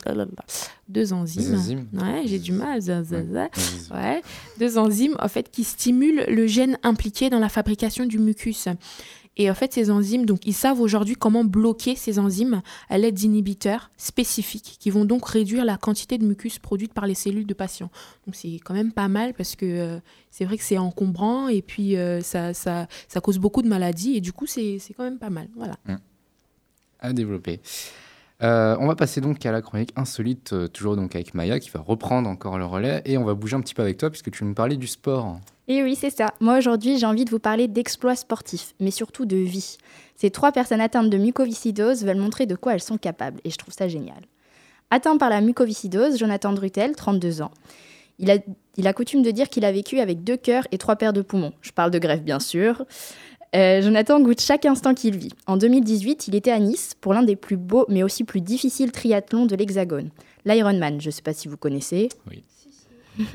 deux 0.90 1.14
enzymes. 1.14 1.44
Des 1.44 1.54
enzymes. 1.54 1.88
Ouais, 1.94 2.24
j'ai 2.26 2.40
du 2.40 2.52
mal. 2.52 2.82
za. 2.82 3.04
Ouais, 3.94 4.22
deux 4.60 4.78
enzymes 4.80 5.16
en 5.20 5.28
fait 5.28 5.52
qui 5.52 5.64
stimulent 5.64 6.26
le 6.28 6.48
gène 6.48 6.80
impliqué 6.82 7.30
dans 7.30 7.40
la 7.40 7.50
fabrication 7.50 8.06
du 8.08 8.18
mucus. 8.18 8.68
Et 9.38 9.50
en 9.50 9.54
fait, 9.54 9.74
ces 9.74 9.92
enzymes, 9.92 10.26
donc, 10.26 10.46
ils 10.46 10.54
savent 10.54 10.80
aujourd'hui 10.80 11.16
comment 11.16 11.44
bloquer 11.44 11.96
ces 11.96 12.20
enzymes 12.20 12.62
à 12.90 12.98
l'aide 12.98 13.16
d'inhibiteurs 13.16 13.92
spécifiques 13.98 14.78
qui 14.80 14.90
vont 14.90 15.04
donc 15.04 15.28
réduire 15.28 15.66
la 15.66 15.78
quantité 15.78 16.18
de 16.18 16.26
mucus 16.26 16.58
produite 16.58 16.94
par 16.94 17.06
les 17.06 17.16
cellules 17.16 17.46
de 17.46 17.54
patients. 17.54 17.92
Donc, 18.26 18.36
c'est 18.36 18.60
quand 18.64 18.74
même 18.74 18.94
pas 18.94 19.08
mal 19.08 19.34
parce 19.34 19.56
que 19.56 19.66
euh, 19.66 20.00
c'est 20.32 20.46
vrai 20.46 20.58
que 20.58 20.64
c'est 20.64 20.78
encombrant 20.78 21.50
et 21.50 21.62
puis 21.62 21.98
euh, 21.98 22.22
ça, 22.22 22.54
ça, 22.54 22.88
ça 23.08 23.20
cause 23.20 23.38
beaucoup 23.38 23.62
de 23.62 23.68
maladies 23.68 24.16
et 24.16 24.22
du 24.22 24.32
coup, 24.32 24.48
c'est 24.48 24.80
quand 24.96 25.04
même 25.04 25.20
pas 25.20 25.30
mal. 25.30 25.50
Voilà. 25.56 25.76
à 27.00 27.14
développer. 27.14 27.60
Euh, 28.44 28.76
on 28.80 28.88
va 28.88 28.96
passer 28.96 29.22
donc 29.22 29.46
à 29.46 29.52
la 29.52 29.62
chronique 29.62 29.92
insolite, 29.96 30.52
euh, 30.52 30.68
toujours 30.68 30.98
donc 30.98 31.16
avec 31.16 31.34
Maya 31.34 31.60
qui 31.60 31.70
va 31.70 31.80
reprendre 31.80 32.30
encore 32.30 32.58
le 32.58 32.66
relais 32.66 33.02
et 33.06 33.18
on 33.18 33.24
va 33.24 33.34
bouger 33.34 33.56
un 33.56 33.62
petit 33.62 33.74
peu 33.74 33.82
avec 33.82 33.98
toi 33.98 34.10
puisque 34.10 34.30
tu 34.30 34.44
nous 34.44 34.54
parler 34.54 34.76
du 34.76 34.88
sport. 34.88 35.40
Et 35.68 35.82
oui, 35.82 35.96
c'est 35.96 36.10
ça. 36.10 36.34
Moi, 36.42 36.58
aujourd'hui, 36.58 37.00
j'ai 37.00 37.06
envie 37.06 37.26
de 37.26 37.30
vous 37.32 37.40
parler 37.40 37.68
d'exploits 37.68 38.16
sportifs, 38.16 38.76
mais 38.80 38.92
surtout 38.92 39.26
de 39.26 39.38
vie. 39.38 39.78
Ces 40.16 40.30
trois 40.30 40.52
personnes 40.52 40.82
atteintes 40.82 41.10
de 41.10 41.18
mucoviscidose 41.18 42.04
veulent 42.04 42.18
montrer 42.18 42.46
de 42.46 42.56
quoi 42.56 42.74
elles 42.74 42.82
sont 42.82 42.98
capables, 42.98 43.40
et 43.44 43.50
je 43.50 43.58
trouve 43.58 43.74
ça 43.74 43.88
génial. 43.88 44.22
Atteint 44.92 45.18
par 45.18 45.30
la 45.30 45.42
mucoviscidose, 45.42 46.20
Jonathan 46.20 46.54
Drutel, 46.54 46.96
32 46.96 47.42
ans. 47.42 47.52
Il 48.20 48.30
a, 48.32 48.38
il 48.78 48.88
a 48.88 48.94
coutume 48.94 49.24
de 49.24 49.32
dire 49.32 49.50
qu'il 49.50 49.66
a 49.66 49.72
vécu 49.72 50.00
avec 50.00 50.24
deux 50.24 50.38
cœurs 50.38 50.68
et 50.72 50.78
trois 50.78 50.96
paires 50.96 51.14
de 51.14 51.22
poumons. 51.22 51.54
Je 51.62 51.72
parle 51.72 51.92
de 51.92 52.00
greffe, 52.00 52.22
bien 52.22 52.40
sûr. 52.40 52.86
Euh, 53.56 53.82
Jonathan 53.82 54.20
goûte 54.20 54.42
chaque 54.42 54.66
instant 54.66 54.94
qu'il 54.94 55.16
vit. 55.18 55.32
En 55.48 55.56
2018, 55.58 56.28
il 56.28 56.36
était 56.36 56.52
à 56.52 56.60
Nice 56.60 56.94
pour 57.00 57.14
l'un 57.14 57.24
des 57.24 57.36
plus 57.36 57.58
beaux, 57.58 57.86
mais 57.88 58.04
aussi 58.04 58.24
plus 58.24 58.42
difficiles 58.42 58.92
triathlons 58.92 59.46
de 59.46 59.56
l'Hexagone, 59.56 60.10
l'Ironman. 60.46 61.00
Je 61.00 61.08
ne 61.08 61.12
sais 61.12 61.22
pas 61.22 61.34
si 61.34 61.48
vous 61.48 61.56
connaissez. 61.58 62.10
Oui. 62.30 62.44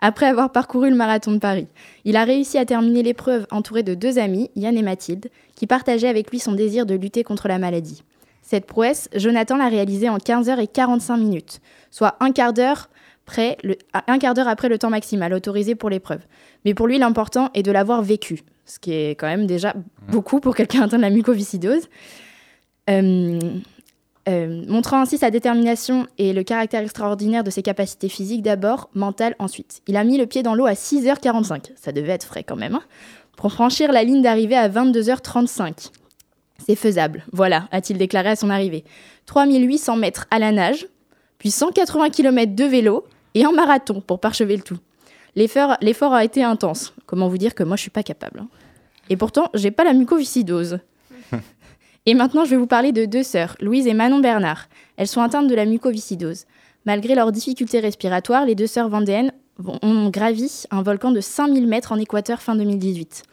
Après 0.00 0.26
avoir 0.26 0.52
parcouru 0.52 0.90
le 0.90 0.96
marathon 0.96 1.32
de 1.32 1.38
Paris, 1.38 1.68
il 2.04 2.16
a 2.16 2.24
réussi 2.24 2.58
à 2.58 2.66
terminer 2.66 3.02
l'épreuve 3.02 3.46
entouré 3.50 3.82
de 3.82 3.94
deux 3.94 4.18
amis, 4.18 4.50
Yann 4.54 4.76
et 4.76 4.82
Mathilde, 4.82 5.30
qui 5.54 5.66
partageaient 5.66 6.08
avec 6.08 6.30
lui 6.30 6.38
son 6.38 6.52
désir 6.52 6.84
de 6.84 6.94
lutter 6.94 7.22
contre 7.24 7.48
la 7.48 7.58
maladie. 7.58 8.02
Cette 8.42 8.66
prouesse, 8.66 9.08
Jonathan 9.14 9.56
l'a 9.56 9.68
réalisée 9.68 10.08
en 10.10 10.18
15 10.18 10.50
heures 10.50 10.58
et 10.60 10.66
45 10.66 11.16
minutes, 11.16 11.60
soit 11.90 12.16
un 12.20 12.30
quart 12.32 12.52
d'heure 12.52 12.90
près 13.24 13.56
le- 13.64 13.78
un 14.06 14.18
quart 14.18 14.34
d'heure 14.34 14.48
après 14.48 14.68
le 14.68 14.78
temps 14.78 14.90
maximal 14.90 15.32
autorisé 15.32 15.74
pour 15.74 15.88
l'épreuve. 15.88 16.20
Mais 16.64 16.74
pour 16.74 16.86
lui, 16.86 16.98
l'important 16.98 17.48
est 17.54 17.62
de 17.62 17.72
l'avoir 17.72 18.02
vécu, 18.02 18.42
ce 18.66 18.78
qui 18.78 18.92
est 18.92 19.10
quand 19.10 19.26
même 19.26 19.46
déjà 19.46 19.74
beaucoup 20.08 20.40
pour 20.40 20.54
quelqu'un 20.54 20.82
atteint 20.82 20.96
de 20.96 21.02
la 21.02 21.10
mucoviscidose. 21.10 21.88
Euh, 22.90 23.38
euh, 24.28 24.64
montrant 24.66 25.00
ainsi 25.00 25.18
sa 25.18 25.30
détermination 25.30 26.08
et 26.18 26.32
le 26.32 26.42
caractère 26.42 26.82
extraordinaire 26.82 27.44
de 27.44 27.50
ses 27.50 27.62
capacités 27.62 28.08
physiques 28.08 28.42
d'abord, 28.42 28.90
mentales 28.92 29.36
ensuite. 29.38 29.82
Il 29.86 29.96
a 29.96 30.02
mis 30.02 30.18
le 30.18 30.26
pied 30.26 30.42
dans 30.42 30.56
l'eau 30.56 30.66
à 30.66 30.72
6h45, 30.72 31.70
ça 31.76 31.92
devait 31.92 32.12
être 32.12 32.26
frais 32.26 32.42
quand 32.42 32.56
même, 32.56 32.74
hein, 32.74 32.82
pour 33.36 33.52
franchir 33.52 33.92
la 33.92 34.02
ligne 34.02 34.22
d'arrivée 34.22 34.56
à 34.56 34.68
22h35. 34.68 35.90
C'est 36.66 36.74
faisable, 36.74 37.24
voilà, 37.32 37.68
a-t-il 37.70 37.98
déclaré 37.98 38.30
à 38.30 38.36
son 38.36 38.50
arrivée. 38.50 38.84
3800 39.26 39.96
mètres 39.96 40.26
à 40.32 40.40
la 40.40 40.50
nage, 40.50 40.88
puis 41.38 41.52
180 41.52 42.10
km 42.10 42.56
de 42.56 42.64
vélo 42.64 43.04
et 43.34 43.46
en 43.46 43.52
marathon 43.52 44.00
pour 44.00 44.18
parchever 44.18 44.56
le 44.56 44.62
tout. 44.62 44.78
L'effort 45.36 46.14
a 46.14 46.24
été 46.24 46.42
intense. 46.42 46.95
Comment 47.06 47.28
vous 47.28 47.38
dire 47.38 47.54
que 47.54 47.62
moi 47.62 47.76
je 47.76 47.82
suis 47.82 47.90
pas 47.90 48.02
capable. 48.02 48.40
hein. 48.40 48.48
Et 49.08 49.16
pourtant, 49.16 49.50
j'ai 49.54 49.70
pas 49.70 49.84
la 49.84 49.92
mucoviscidose. 49.92 50.78
Et 52.06 52.14
maintenant, 52.14 52.44
je 52.44 52.50
vais 52.50 52.56
vous 52.56 52.66
parler 52.68 52.92
de 52.92 53.04
deux 53.04 53.22
sœurs, 53.24 53.56
Louise 53.60 53.86
et 53.88 53.94
Manon 53.94 54.20
Bernard. 54.20 54.66
Elles 54.96 55.08
sont 55.08 55.22
atteintes 55.22 55.48
de 55.48 55.54
la 55.54 55.64
mucoviscidose. 55.64 56.44
Malgré 56.84 57.16
leurs 57.16 57.32
difficultés 57.32 57.80
respiratoires, 57.80 58.44
les 58.46 58.54
deux 58.54 58.68
sœurs 58.68 58.88
vendéennes 58.88 59.32
ont 59.82 60.08
gravi 60.10 60.64
un 60.70 60.82
volcan 60.82 61.10
de 61.10 61.20
5000 61.20 61.66
mètres 61.66 61.90
en 61.90 61.96
Équateur 61.96 62.40
fin 62.42 62.54
2018. 62.54 63.24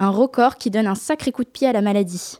Un 0.00 0.10
record 0.10 0.56
qui 0.56 0.70
donne 0.70 0.88
un 0.88 0.96
sacré 0.96 1.30
coup 1.30 1.44
de 1.44 1.48
pied 1.48 1.68
à 1.68 1.72
la 1.72 1.82
maladie. 1.82 2.38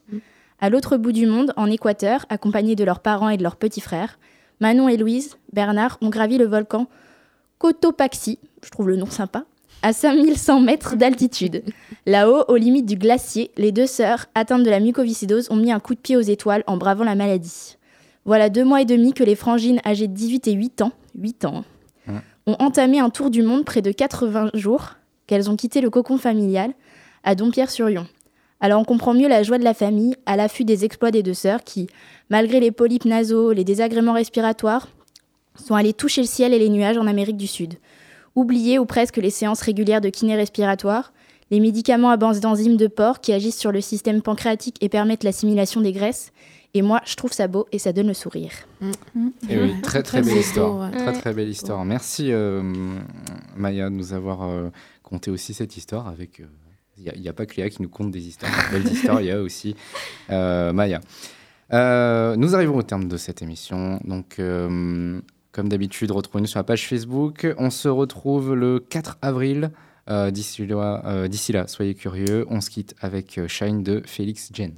À 0.59 0.71
l'autre 0.71 0.97
bout 0.97 1.13
du 1.13 1.27
monde, 1.27 1.53
en 1.57 1.71
Équateur, 1.71 2.27
accompagnés 2.31 2.75
de 2.75 2.83
leurs 2.85 3.01
parents 3.01 3.29
et 3.29 3.37
de 3.37 3.43
leurs 3.45 3.57
petits 3.57 3.81
frères, 3.81 4.19
Manon 4.61 4.89
et 4.89 4.97
Louise 4.97 5.37
Bernard 5.53 5.99
ont 6.01 6.09
gravi 6.09 6.39
le 6.39 6.47
volcan 6.47 6.89
Cotopaxi, 7.59 8.39
je 8.65 8.71
trouve 8.71 8.89
le 8.89 8.97
nom 8.97 9.07
sympa, 9.07 9.45
à 9.87 9.93
5100 9.93 10.63
mètres 10.63 10.97
d'altitude. 10.97 11.63
Là-haut, 12.07 12.43
aux 12.49 12.57
limites 12.57 12.87
du 12.87 12.97
glacier, 12.97 13.53
les 13.57 13.71
deux 13.71 13.87
sœurs, 13.87 14.27
atteintes 14.35 14.65
de 14.65 14.69
la 14.71 14.81
mucoviscidose, 14.81 15.47
ont 15.53 15.55
mis 15.55 15.71
un 15.71 15.79
coup 15.79 15.95
de 15.95 16.01
pied 16.01 16.17
aux 16.17 16.23
étoiles 16.23 16.65
en 16.67 16.77
bravant 16.77 17.05
la 17.05 17.15
maladie. 17.15 17.77
Voilà 18.25 18.51
deux 18.51 18.65
mois 18.65 18.81
et 18.83 18.85
demi 18.85 19.13
que 19.13 19.23
les 19.23 19.37
frangines 19.37 19.79
âgées 19.87 20.09
de 20.09 20.13
18 20.13 20.49
et 20.49 20.55
8 20.55 20.83
ans, 20.83 20.91
8 21.17 21.45
ans, 21.45 21.63
hein, 22.09 22.15
Ouais. 22.15 22.21
ont 22.49 22.57
entamé 22.59 22.99
un 22.99 23.11
tour 23.11 23.31
du 23.31 23.43
monde 23.45 23.65
près 23.65 23.81
de 23.81 23.93
80 23.93 24.51
jours 24.55 24.95
qu'elles 25.29 25.49
ont 25.51 25.57
quitté 25.57 25.81
le 25.81 25.89
cocon 25.89 26.19
familial 26.19 26.73
à 27.23 27.37
Dompierre-sur-Yon. 27.37 28.09
Alors 28.59 28.81
on 28.81 28.85
comprend 28.85 29.15
mieux 29.15 29.29
la 29.29 29.45
joie 29.45 29.59
de 29.59 29.65
la 29.65 29.75
famille 29.75 30.17
à 30.27 30.35
l'affût 30.35 30.65
des 30.65 30.85
exploits 30.85 31.13
des 31.13 31.23
deux 31.23 31.33
sœurs 31.33 31.63
qui, 31.63 31.87
malgré 32.29 32.59
les 32.59 32.73
polypes 32.73 33.05
nasaux, 33.05 33.53
les 33.53 33.63
désagréments 33.63 34.15
respiratoires, 34.15 34.89
sont 35.55 35.77
allées 35.77 35.93
toucher 35.93 36.23
le 36.23 36.27
ciel 36.27 36.53
et 36.53 36.59
les 36.59 36.71
nuages 36.71 36.99
en 36.99 37.07
Amérique 37.07 37.37
du 37.37 37.47
Sud. 37.47 37.75
Oubliées 38.37 38.79
ou 38.79 38.87
presque 38.87 39.17
les 39.17 39.31
séances 39.31 39.63
régulières 39.63 40.01
de 40.01 40.09
kiné 40.09 40.37
respiratoire, 40.37 41.13
les 41.51 41.59
médicaments 41.59 42.11
à 42.11 42.17
base 42.17 42.41
d'enzymes 42.41 42.77
de 42.77 42.87
porc 42.87 43.21
qui 43.21 43.33
agissent 43.33 43.59
sur 43.59 43.73
le 43.73 43.81
système 43.81 44.23
pancréatique 44.23 44.77
et 44.81 44.89
permettent 44.89 45.25
l'assimilation 45.25 45.81
des 45.81 45.93
graisses. 45.93 46.33
Et 46.75 46.83
moi, 46.83 47.01
je 47.07 47.15
trouve 47.17 47.33
ça 47.33 47.49
beau 47.49 47.67
et 47.73 47.79
ça 47.79 47.93
donne 47.93 48.09
le 48.09 48.15
sourire. 48.15 48.53
Et 49.49 49.59
oui, 49.59 49.75
très 49.83 50.03
très, 50.03 50.21
Très 50.21 50.23
belle 50.23 50.35
beau, 50.35 50.41
histoire. 50.41 50.79
ouais. 50.79 50.91
Très 50.91 51.13
très 51.13 51.33
belle 51.33 51.49
histoire. 51.49 51.85
Merci 51.85 52.31
euh, 52.31 52.63
Maya 53.57 53.89
de 53.89 53.95
nous 53.95 54.13
avoir 54.13 54.43
euh, 54.43 54.69
conté 55.03 55.31
aussi 55.31 55.55
cette 55.55 55.77
histoire 55.77 56.07
avec. 56.07 56.43
Il 56.99 57.21
n'y 57.21 57.29
a, 57.29 57.33
pas 57.35 57.45
que 57.47 57.57
Léa 57.57 57.69
qui 57.69 57.83
nous 57.83 57.89
conte 57.91 58.11
des 58.11 58.27
histoires. 58.27 58.51
Belles 58.73 58.91
histoires, 58.91 59.21
il 59.21 59.27
y 59.27 59.31
a 59.31 59.41
aussi 59.41 59.77
euh, 60.31 60.73
Maya. 60.73 61.01
Euh, 61.73 62.37
nous 62.37 62.55
arrivons 62.55 62.77
au 62.77 62.83
terme 62.83 63.09
de 63.09 63.17
cette 63.17 63.43
émission. 63.43 64.01
Donc, 64.05 64.39
euh, 64.39 65.21
comme 65.57 65.71
d'habitude, 65.71 66.11
retrouvez-nous 66.11 66.49
sur 66.49 66.59
la 66.59 66.65
page 66.65 66.87
Facebook. 66.87 67.47
On 67.57 67.71
se 67.71 67.89
retrouve 67.89 68.55
le 68.55 68.79
4 68.79 69.17
avril. 69.23 69.71
Euh, 70.11 70.31
D'ici 70.31 70.67
là, 70.67 71.03
euh, 71.07 71.29
d'ici 71.29 71.53
là, 71.53 71.67
soyez 71.67 71.95
curieux. 71.95 72.47
On 72.51 72.61
se 72.61 72.69
quitte 72.69 72.95
avec 73.01 73.39
euh, 73.39 73.49
Shine 73.49 73.83
de 73.83 74.03
Félix 74.05 74.51
Jen. 74.53 74.75